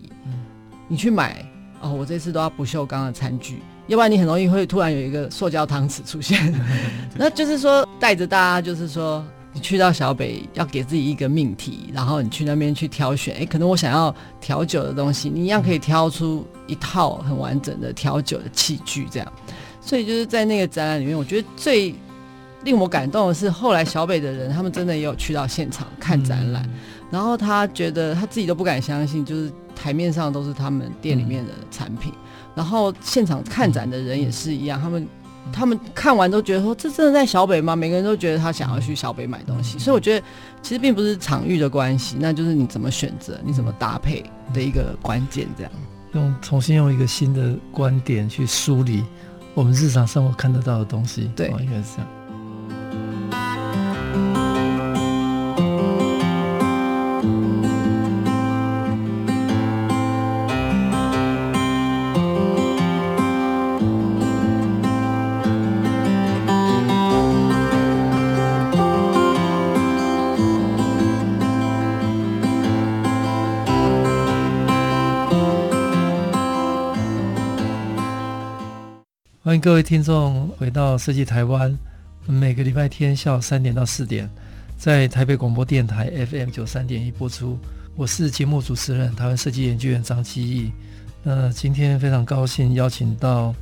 [0.88, 1.44] 你去买
[1.82, 3.62] 哦，我这次都要不锈钢的餐具。
[3.88, 6.54] 要不然你很容易会突然有一个塑胶汤匙出现，
[7.16, 9.24] 那就是说带着大家，就是说
[9.54, 19.34] 你去到小北要给自己一个命题，然后你去那边去挑选，哎，可能我想要调酒的东西，你一样可以挑出一套很完整的调酒的器具，这样。
[19.80, 21.94] 所以就是在那个展览里面，我觉得最
[22.66, 26.70] 令我感动的是，后来小北的人他们真的也有去到现场看展览，
[27.10, 32.12] 然后他觉得他自己都不敢相信，就是台面上都是他们店里面的产品。
[32.56, 35.08] 然后现场看展的人也是一样，他们
[35.54, 37.76] 他们看完都觉得说，这真的在小北吗？
[37.76, 40.26] 每个人都觉得他想要去小北买东西，所以我觉得
[40.62, 45.48] 其实并不是场域的关系，那就是你怎么选择、你怎么搭配的一个关键。
[45.56, 45.72] 这样
[46.14, 49.04] 用重新用一个新的观点去梳理
[49.54, 52.08] 我们日常生活看得到的东西，对，应该是这样。
[79.60, 81.76] 各位听众回到设计台湾，
[82.26, 84.30] 每个礼拜天下午三点到四点，
[84.78, 87.58] 在台北广播电台 FM 九三点一播出。
[87.96, 90.72] 我是节目主持人台湾设计研究员张基义。
[91.24, 93.56] 那今天非常高兴邀请到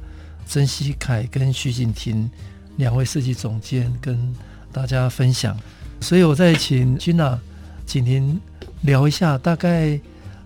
[0.48, 2.30] 曾希凯跟徐景婷
[2.78, 4.34] 两位设计总监跟
[4.72, 5.56] 大家分享。
[6.02, 7.38] 所以我再请 Gina
[7.86, 8.40] 景婷
[8.82, 10.00] 聊一下，大概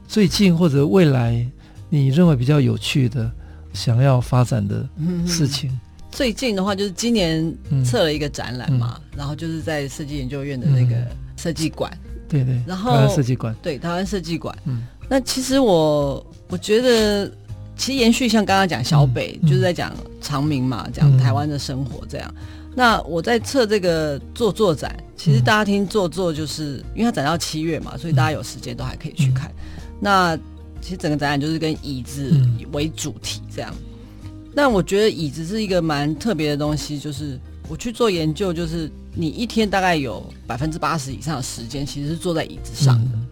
[0.07, 1.47] 最近或者未来
[1.89, 3.31] 你认为比较有趣的。
[3.77, 4.87] 想要发展的
[5.27, 5.79] 事情，嗯、
[6.11, 7.55] 最近的话就是今年
[7.85, 10.95] 测了一个展览嘛，嗯、然后就是在设计研究院的那个
[11.37, 11.95] 设计馆，
[12.27, 14.57] 对对，然后台湾设计馆，对台湾设计馆。
[14.65, 17.31] 嗯，那其实我我觉得，
[17.77, 22.33] 其实延续像刚刚讲小北，嗯、就是在讲长明嘛，讲台湾的生活这样。
[22.35, 29.49] 嗯、那我在测这个做作展，其实大家听做作，就是因为它展到七月嘛，所以大家有时间都还可以去看。
[29.49, 30.39] 嗯、那
[30.81, 32.31] 其实整个展览就是跟椅子
[32.71, 33.73] 为主题这样，
[34.53, 36.97] 那、嗯、我觉得椅子是一个蛮特别的东西。
[36.97, 43.11] 就是我去做研究，就是你一天大概有百分之八十以上的时间其实是坐在椅子上的。
[43.13, 43.27] 嗯、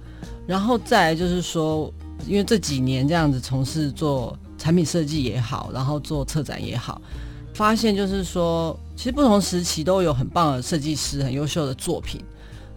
[0.47, 1.93] 然后再来就是说，
[2.27, 7.01] 因为这几年这样子从事做产品设计也好，然后做策展也好，
[7.53, 12.21] 发现就是说，其实不同时期都有很棒的设计师、很优秀的作品。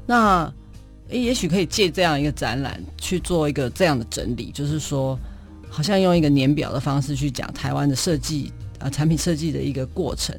[0.07, 0.53] 那诶，
[1.11, 5.19] 也许可以借这样一个展览去做一个这样的整理，就是说，
[5.69, 10.37] 好像用一个年表的方式去讲台湾的设计啊、呃，产品设计的一个过程。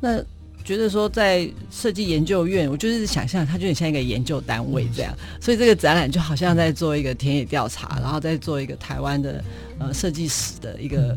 [0.00, 0.20] 那
[0.64, 9.44] 觉得说，在设计研究院，我就是想象它就很像一个研究单位这样，所以这个展览就好像在做一个田野调查，然后再做一个台湾的
[9.78, 11.16] 呃设计史的一个，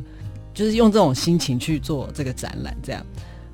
[0.54, 3.04] 就是用这种心情去做这个展览这样。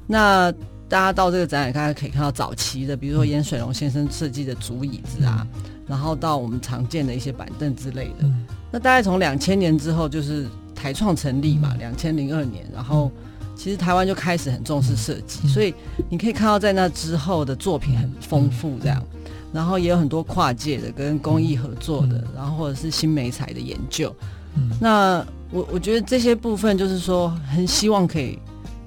[0.06, 0.54] 那。
[0.90, 8.16] 大家到这个展览，大家可以看到早期的，比如说严水龙先生设计的竹椅子啊，嗯、然后到我们常见的一些板凳之类的。
[8.22, 13.12] 嗯、那大概从两千年之后，就是台创成立嘛，两千零二年，然后
[13.56, 15.72] 其实台湾就开始很重视设计，嗯、所以
[16.10, 24.14] 你可以看到在那之后的作品很丰富，这样，嗯、然后也有很多跨界的跟工艺合作的，嗯、然后或者是新媒材的研究。
[24.56, 28.40] 嗯、那我我觉得这些部分就是说，很希望可以。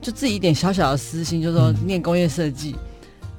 [0.02, 2.74] 就自己一点小小的私心，就是说念工业设计，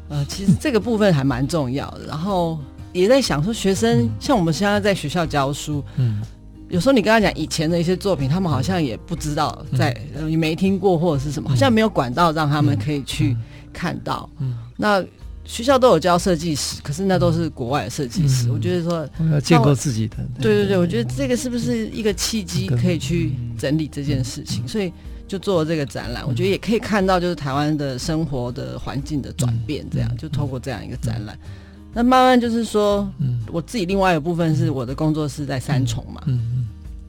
[0.07, 2.05] 嗯、呃，其实这个部分还蛮重要的。
[2.07, 2.57] 然后
[2.93, 6.21] 也在想说，学生像我们现在在学校教书，嗯，
[6.69, 13.35] 有时候你跟他讲以前的一些作品，他们好像也不知道在，在、嗯、你没听过或者是什么，好像没有管道让他们可以去
[13.73, 14.29] 看到。
[14.39, 15.03] 嗯，那
[15.43, 18.47] 学校都有教设计师，可是那都是国外的设计师。
[18.47, 24.65] 嗯、我觉得说要建构自己的，对对对，我觉得这个是不是一个契机，可以去整理这件事情？
[24.65, 24.93] 所以。
[25.33, 31.35] 就做了这个展览，我觉得也可以看到，就是台湾的生活的环境的转变，这样就透过这样一个展览，
[31.91, 33.09] 那慢慢就是说，
[33.51, 36.21] 我自己另外一部分是我的工作室在三重嘛，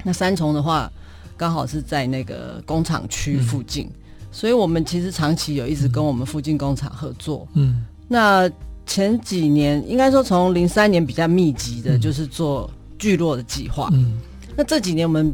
[0.03, 0.91] 那三重的话
[1.37, 3.91] 刚好是在那个工厂区附近，
[4.33, 8.51] 所以我们其实长期有一直跟我们附近工厂合作，嗯，那
[8.87, 13.91] 前几年应该说从零三年比较密集的，就是做聚落的计划。
[13.93, 14.19] 嗯，
[14.57, 15.31] 那这几年我们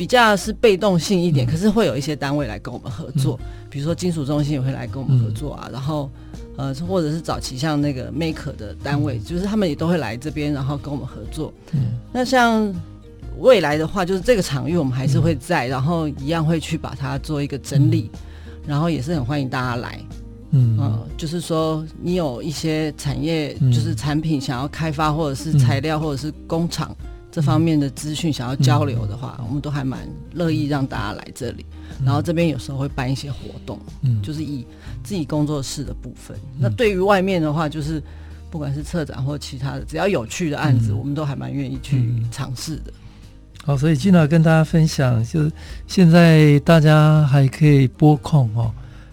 [0.00, 3.38] 比较是被动性一点，可是会有一些单位来跟我们合作，
[3.68, 6.10] 比如说金属中心也会来跟我们合作啊，然后
[6.56, 11.52] 呃，或者是早期像那个 Maker 的单位，就是他们也都会来这边，然后跟我们合作。
[11.72, 12.74] 嗯，那像
[13.40, 18.10] 未来的话，就是这个场域我们还是会在，然后一样会去把它做一个整理，
[18.66, 20.00] 然后也是很欢迎大家来。
[20.52, 26.96] 嗯，嗯，就是说，你有一些产业，就是产品想要开发，或者是材料，或者是工厂
[27.30, 31.64] 这方面的资讯想要交流的话，我们都还蛮乐意让大家来这里。
[32.04, 34.66] 然后这边有时候会办一些活动，嗯，就是以
[35.04, 36.36] 自己工作室的部分。
[36.58, 38.02] 那对于外面的话，就是
[38.50, 42.92] 不管是策展或其他的，只要有趣的案子，我们都还蛮愿意去尝试的。
[43.64, 45.52] 好，所以今天跟大家分享，就是
[45.86, 48.72] 现在大家还可以拨空哦。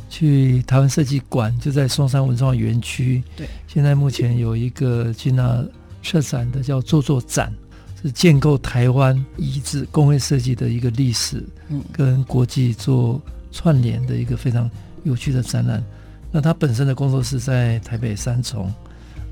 [0.09, 3.22] 去台湾设计馆，就在松山文创园区。
[3.36, 5.61] 对，现在目前有一个金娜
[6.01, 7.53] 策展的叫“做做展”，
[8.02, 13.22] 是建构台湾遗址工业设计的一个历史，嗯，跟国际做
[13.52, 14.70] 串联的一个非常
[15.04, 15.84] 有趣的展览。
[16.32, 18.72] 那他本身的工作室在台北三重，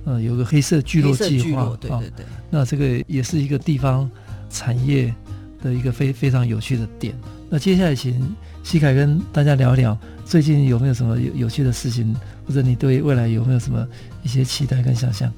[0.05, 2.26] 呃，有个黑色聚落计划，对对对。
[2.49, 4.09] 那这个也是一个地方
[4.49, 5.13] 产业
[5.61, 7.13] 的一个非非常有趣的点。
[7.49, 9.97] 那接下来请西凯跟大家聊聊。
[10.26, 12.16] 最近有没有什么有有趣的事情，
[12.47, 13.88] 或者你对未来有没有什么
[14.24, 15.32] 一些期待跟想象？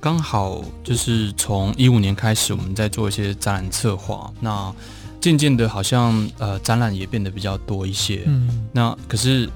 [0.00, 4.74] 刚好就是从一五年开始，我们在做一些展览策划，那
[5.20, 8.22] 渐渐的，好像呃展览也变得比较多一些。
[8.26, 9.48] 嗯，那可是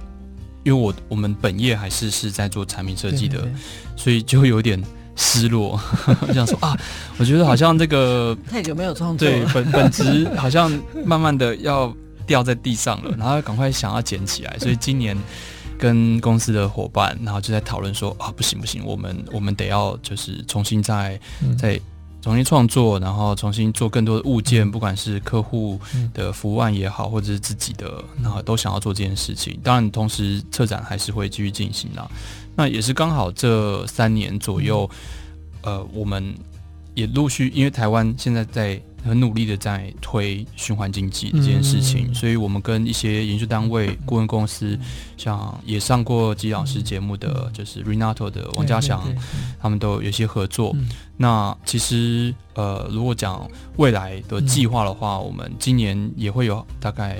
[0.63, 3.59] 因为我我们本业还是是在做产品设计的，对对对，
[3.97, 4.83] 所以就会有点
[5.17, 5.81] 失落，
[6.29, 6.79] 这样说啊，
[7.17, 10.71] 我觉得好像这个 太久没有创作，对本本质好像
[11.05, 11.93] 慢慢的要。
[12.27, 15.15] 掉在地上了，然后赶快想要捡起来，所以今年
[15.85, 21.21] 跟公司的伙伴，然后就在讨论说啊，不行不行，我们我们得要就是重新再
[21.59, 21.79] 再
[22.23, 25.79] 重新创作，然后重新做更多的物件，不管是客户
[26.15, 29.61] 的服务案也好，或者是自己的，然后都想要做这件事情。
[29.63, 32.11] 当然，同时策展还是会继续进行啦。
[32.57, 34.89] 那也是刚好这三年左右，
[35.61, 36.35] 呃，我们
[36.95, 38.81] 也陆续因为台湾现在在。
[39.05, 44.79] 很努力的在推循环经济这件事情，嗯、所以我们跟一些研究单位、顾问公司，
[45.17, 49.03] 像也上过吉老师节目的，就是 Renato 的王家祥，
[49.61, 50.73] 他们都有一些合作。
[50.75, 57.19] 嗯、那其实呃，如果讲未来的计划的话，我们今年也会有大概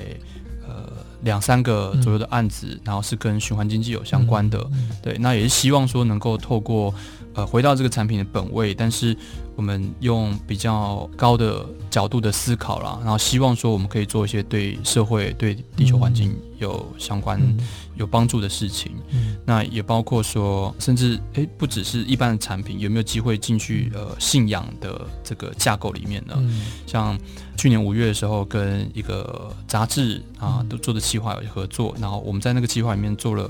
[0.67, 4.65] 呃两三个左右的案子，然后是跟循环经济有相关的。
[5.01, 6.93] 对，那也是希望说能够透过
[7.35, 9.15] 呃回到这个产品的本位，但是。
[9.57, 17.41] 我们用比较高的角度的思考啦，然后希望说我们可以做一些对社会、对地球环境有相关、
[17.95, 18.91] 有帮助的事情。
[19.11, 26.35] 嗯、那也包括说，甚至诶，不只是一般的产品，有没有机会进去呃信仰的这个架构里面呢？
[26.37, 27.17] 嗯、像
[27.55, 33.49] 去年五月的时候，跟一个杂志啊都做的企划有合作，然后我们在那个计划里面做了。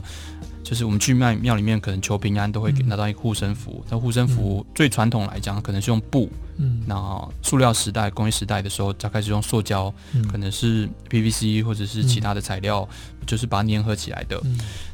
[0.66, 3.86] 就是我们去庙庙里面，可能求平安都会给拿到一个护身符。
[3.88, 6.28] 那护身符最传统来讲，可能是用布。
[6.58, 9.94] 嗯，那塑料时代、工业时代的时候，它开始用塑胶，
[10.32, 12.88] 可能是 PVC 或者是其他的材料，
[13.26, 14.42] 就是把它粘合起来的。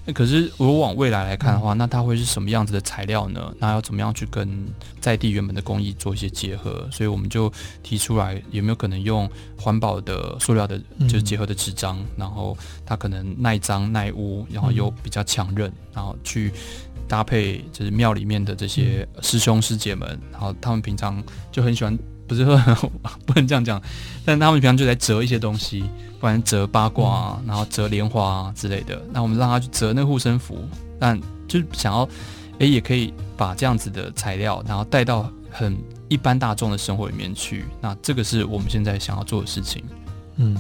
[0.06, 3.54] 那可是如果往未来来看的话，那它会是什么样子的材料呢？
[3.60, 4.68] 那要怎么样去跟
[5.00, 6.88] 在地原本的工艺做一些结合？
[6.92, 7.52] 所以我们就
[7.84, 16.52] 提出来，有没有可能用环保的塑料的，就是结合的纸张，然后它可能耐脏耐污，然后又比较强韧，然后去。
[17.12, 22.58] 搭配就是庙里面的这些师兄师姐们，然后他们平常就很喜欢，不是说
[23.28, 23.82] 不能这样讲，
[24.24, 25.84] 但他们平常就在折一些东西，
[26.22, 29.02] 不然折八卦啊，然后折莲花啊之类的。
[29.12, 30.66] 那我们让他去折那护身符，
[30.98, 32.08] 但就是想要，
[32.60, 35.76] 哎，也可以把这样子的材料，然后带到很
[36.08, 37.66] 一般大众的生活里面去。
[37.82, 39.84] 那这个是我们现在想要做的事情。
[40.38, 40.56] 嗯，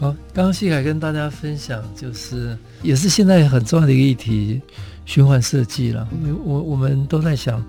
[0.00, 4.62] 好，刚刚细凯跟大家分享，就是也是现在很重要的一个议题。
[5.04, 6.08] 循环设计了，
[6.44, 7.62] 我我们都在想，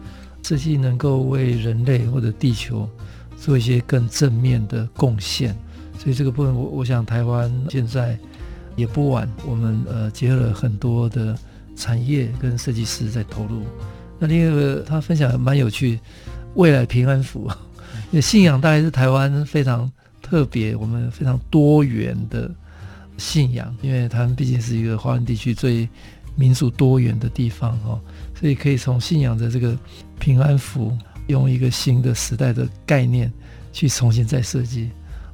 [0.43, 2.87] 设计能够为人类或者地球
[3.35, 5.55] 做一些更正面的贡献，
[5.97, 8.17] 所以这个部分我我想台湾现在
[8.75, 11.35] 也不晚，我们呃结合了很多的
[11.75, 13.63] 产业跟设计师在投入。
[14.19, 15.99] 那另一个他分享的蛮有趣，
[16.53, 17.49] 未来平安符，
[18.21, 22.49] 信仰大概是台湾非常特别，我们非常多元的
[23.17, 25.89] 信仰，因为台湾毕竟是一个华人地区最。
[26.35, 27.99] 民族多元的地方哦，
[28.39, 29.77] 所以可以从信仰的这个
[30.19, 30.91] 平安符，
[31.27, 33.31] 用一个新的时代的概念
[33.71, 34.89] 去重新再设计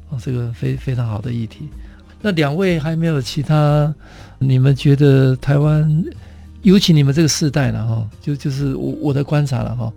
[0.10, 1.70] 哦，这个非非常好的议题。
[2.22, 3.94] 那两位还没有其他，
[4.40, 6.04] 你们觉得台湾
[6.64, 9.94] 尤其你们这个世代了哈，就就是我我的观察了哈，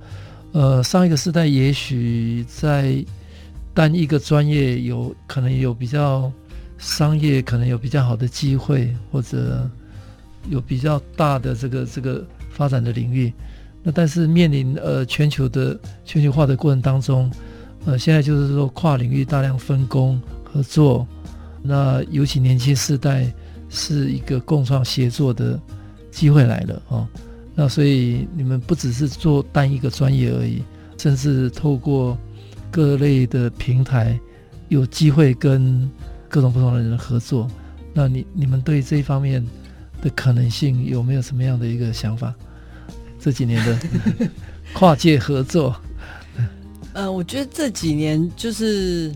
[0.53, 3.05] 呃，上一个世代也许在
[3.75, 6.31] 单一个专业有可能有比较
[6.79, 9.69] 商业，可能有比较好的机会，或者
[10.49, 13.33] 有比较大的这个这个发展的领域。
[13.83, 17.31] 那但是面临呃全球的全球化的过程当中，
[17.85, 21.07] 呃，现在就是说跨领域大量分工合作，
[21.63, 23.33] 那尤其年轻世代
[23.69, 25.59] 是一个共创协作的。
[26.13, 27.09] 机会来了哦，
[27.55, 30.63] 那所以你们不只是做单一个专业而已，
[30.99, 32.19] 甚至透过
[32.71, 34.21] 各类的平台，
[34.69, 35.91] 有机会跟
[36.29, 37.51] 各种不同的人合作。
[37.95, 39.43] 那你你们对这一方面
[40.03, 42.35] 的可能性有没有什么样的一个想法？
[43.19, 43.79] 这几年的
[44.75, 45.75] 跨界合作，
[46.93, 49.15] 呃，我觉得这几年就是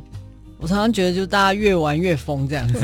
[0.59, 2.80] 我常常觉得，就大家越玩越疯这样子。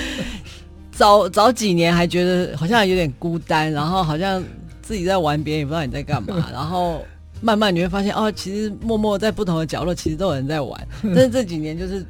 [0.92, 4.42] 早早几年还觉得好像有点孤单，然后好像
[4.80, 6.48] 自己在玩，别人也不知道你在干嘛。
[6.52, 7.04] 然后
[7.42, 10.88] 慢慢你会发现，哦，其实默默在不同的角落，其实都有人在玩。
[11.02, 12.06] 但是这几年就是，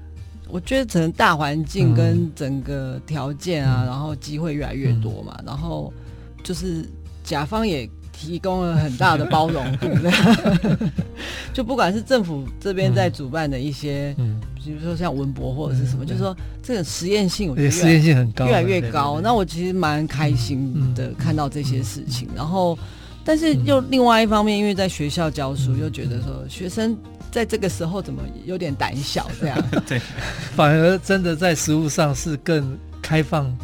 [0.49, 5.92] 我觉得可能大环境跟整个条件啊，然后机会越来越多嘛，然后
[6.42, 6.84] 就是
[7.22, 7.88] 甲方也。
[8.18, 9.86] 提供了很大的包容 度，
[11.53, 19.20] 就不管是政府这边在主办的一些，嗯，比如说像文博或者是什么，就是说这个实验性，我觉得实验性很高，越来越高。
[19.22, 22.78] 那我其实蛮开心的看到这些事情，然后，
[23.22, 26.97] 但是又另外一方面，因为在学校教书，又觉得说学生
[27.31, 30.01] 在这个时候怎么有点胆小这样， 对，
[30.55, 33.55] 反而真的在食物上是更开放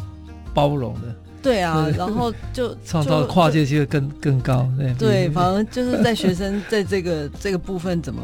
[0.53, 1.15] 包容的。
[1.41, 4.65] 对啊，然后 就创造跨界机会更更高。
[4.77, 8.21] 对，对，反而就是在学生在这个这个部分，怎么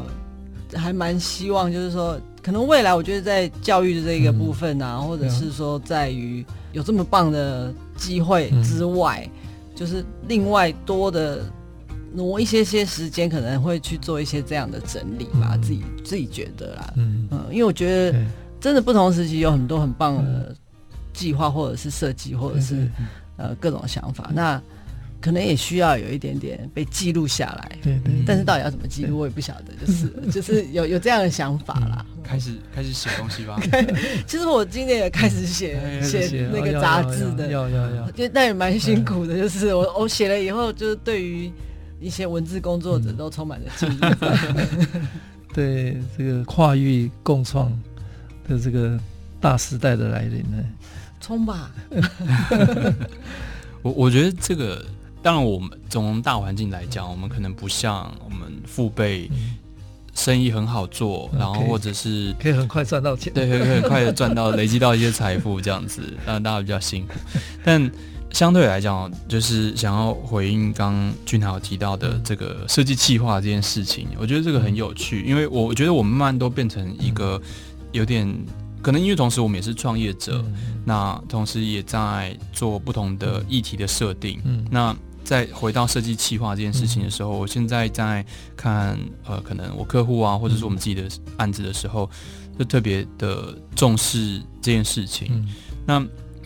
[0.73, 9.29] 还蛮希望，就是说，可能未来我觉得在教育的这个部分啊，或者是说在于有这么棒的机会之外，
[9.75, 11.43] 就是另外多的
[12.13, 15.57] 挪一些些时间，可能会去做一些这样的整理吧。
[15.61, 18.19] 自己自己觉得啦，嗯嗯，因为我觉得
[18.59, 20.55] 真的不同时期有很多很棒的。
[21.11, 22.89] 计划或者是设计，或者是
[23.35, 24.61] 呃各种想法，那
[25.19, 27.77] 可能也需要有一点点被记录下来。
[27.81, 28.13] 对对。
[28.25, 29.73] 但是到底要怎么记录，我也不晓得。
[29.85, 32.05] 就是 就是有有这样的想法啦。
[32.23, 33.59] 开始开始写东西吧。
[34.25, 38.11] 其实我今年也开始写写那个杂志的，要要要。
[38.11, 41.51] 就但也蛮辛苦的，就是我我写了以后，就是对于
[41.99, 43.99] 一些文字工作者都充满了敬意。
[45.53, 47.71] 对这个跨域共创
[48.47, 48.99] 的这个
[49.41, 50.63] 大时代的来临呢。
[51.19, 51.69] 冲吧！
[53.83, 54.85] 我我觉得这个，
[55.21, 59.29] 当然我们从大环境来讲，我们可能不像我们父辈，
[60.13, 67.13] 生意很好做，然后或者是可以很快赚到钱，对，可以很快的赚到累积到一些财富这样子，当然大家比较辛苦。
[67.63, 67.91] 但
[68.31, 77.41] 相对来讲，就是想要回应刚俊豪提到的这个设计企划这件事情，我觉得这个很有趣，因为我觉得我们慢慢都变成一个
[77.91, 78.27] 有点。
[78.81, 80.55] 可能因为同时我们也是创业者，嗯、
[80.85, 84.39] 那同时也在做不同的议题的设定。
[84.45, 88.25] 嗯，那再回到设计企划这件事情的时候，嗯、我现在在
[88.55, 92.09] 看呃，可能我客户啊，或者是我们自己的案子的时候，
[92.57, 95.27] 就特别的重视这件事情。
[95.29, 95.49] 嗯、
[95.85, 95.99] 那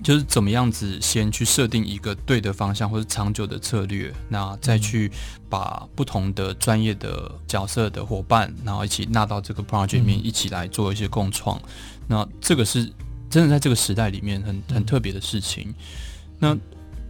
[0.04, 5.10] 就是怎么样子先去设定一个对的方向或者长久的策略，那再去
[5.50, 11.60] 把不同的专业的角色的伙伴，然后一起纳到这个 project 里面，一起来做一些共创。
[12.06, 12.92] 那这个是
[13.30, 15.74] 真的在这个时代里面很很特别的事情。
[16.38, 16.54] 那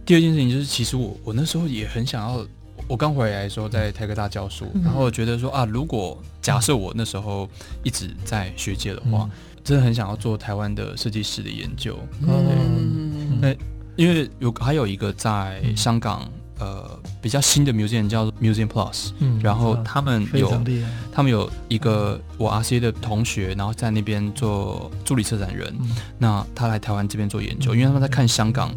[0.06, 2.46] 第二件事情就是，其实我我那时候也很想要，
[2.86, 7.48] 我刚回来的时候在台科大教书，然后我觉得说啊，如果假设我那时候
[7.82, 9.28] 一直在学界的话。
[9.64, 13.48] 真的很想要做台湾的设计师的研究，嗯，那
[13.96, 16.86] 因为有还有一个在香港，呃，
[17.22, 20.50] 比较新的 museum 叫做 Museum Plus，嗯，然后他们有
[21.10, 25.74] 他们有一个我 RCA 的同学，然后在那边做助理策展人，
[26.18, 28.70] 那他来台湾这边做研究，因为他们在看香港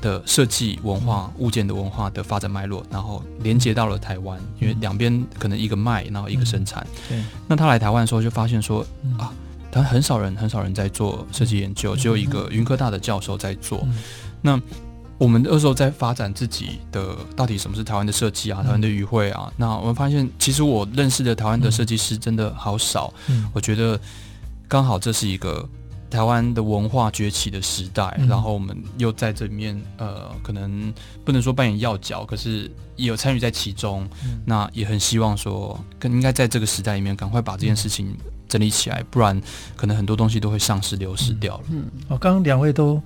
[0.00, 8.84] 的设计文化、物件的文化的发展脉络，然后连接到了台湾，因为两边可能一个卖，然后一个生产，对，那他来台湾的时候就发现说
[9.18, 9.32] 啊。
[9.70, 13.86] 但很少人，很少人在做设计研究，只有一个云科大的教授在做。
[14.40, 14.60] 那
[15.18, 18.62] 我们那时候在发展自己的，到底什么是台湾的设计啊？
[18.62, 19.50] 台湾的语汇啊？
[19.56, 23.12] 那我们发现，其实我认识的台湾的设计师真的好少。
[23.52, 23.98] 我觉得
[24.68, 25.66] 刚好这是一个
[26.10, 30.92] 台湾的文化崛起的时代，然后我们又在这里面，呃，可能
[31.24, 34.06] 不能说扮演要角，可是也有参与在其中。
[34.44, 38.14] 那也很希望说，更应该在这个时代里面，赶快把这件事情。
[38.48, 39.40] 整理起来，不然
[39.74, 41.64] 可能很多东西都会丧失、流失掉了。
[41.70, 43.02] 嗯，哦，刚刚两位都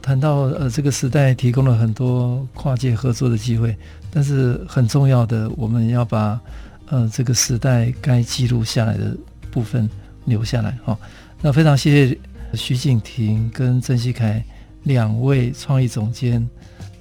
[0.00, 3.76] 谈到呃这个时代提供了很多跨界合作的机会，
[4.10, 6.40] 但是很重要的，我们要把
[6.86, 9.16] 呃这个时代该记录下来的
[9.50, 9.88] 部分
[10.26, 10.98] 留下来哈、哦。
[11.40, 12.18] 那非常谢谢
[12.54, 14.44] 徐景婷跟郑希凯
[14.84, 16.48] 两位创意总监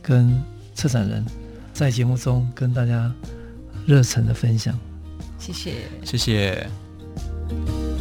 [0.02, 0.41] 跟
[0.74, 1.24] 策展人，
[1.74, 3.14] 在节目中跟大家
[3.86, 4.78] 热忱的分享，
[5.38, 5.74] 谢谢，
[6.04, 6.82] 谢谢。
[7.50, 7.93] Bye.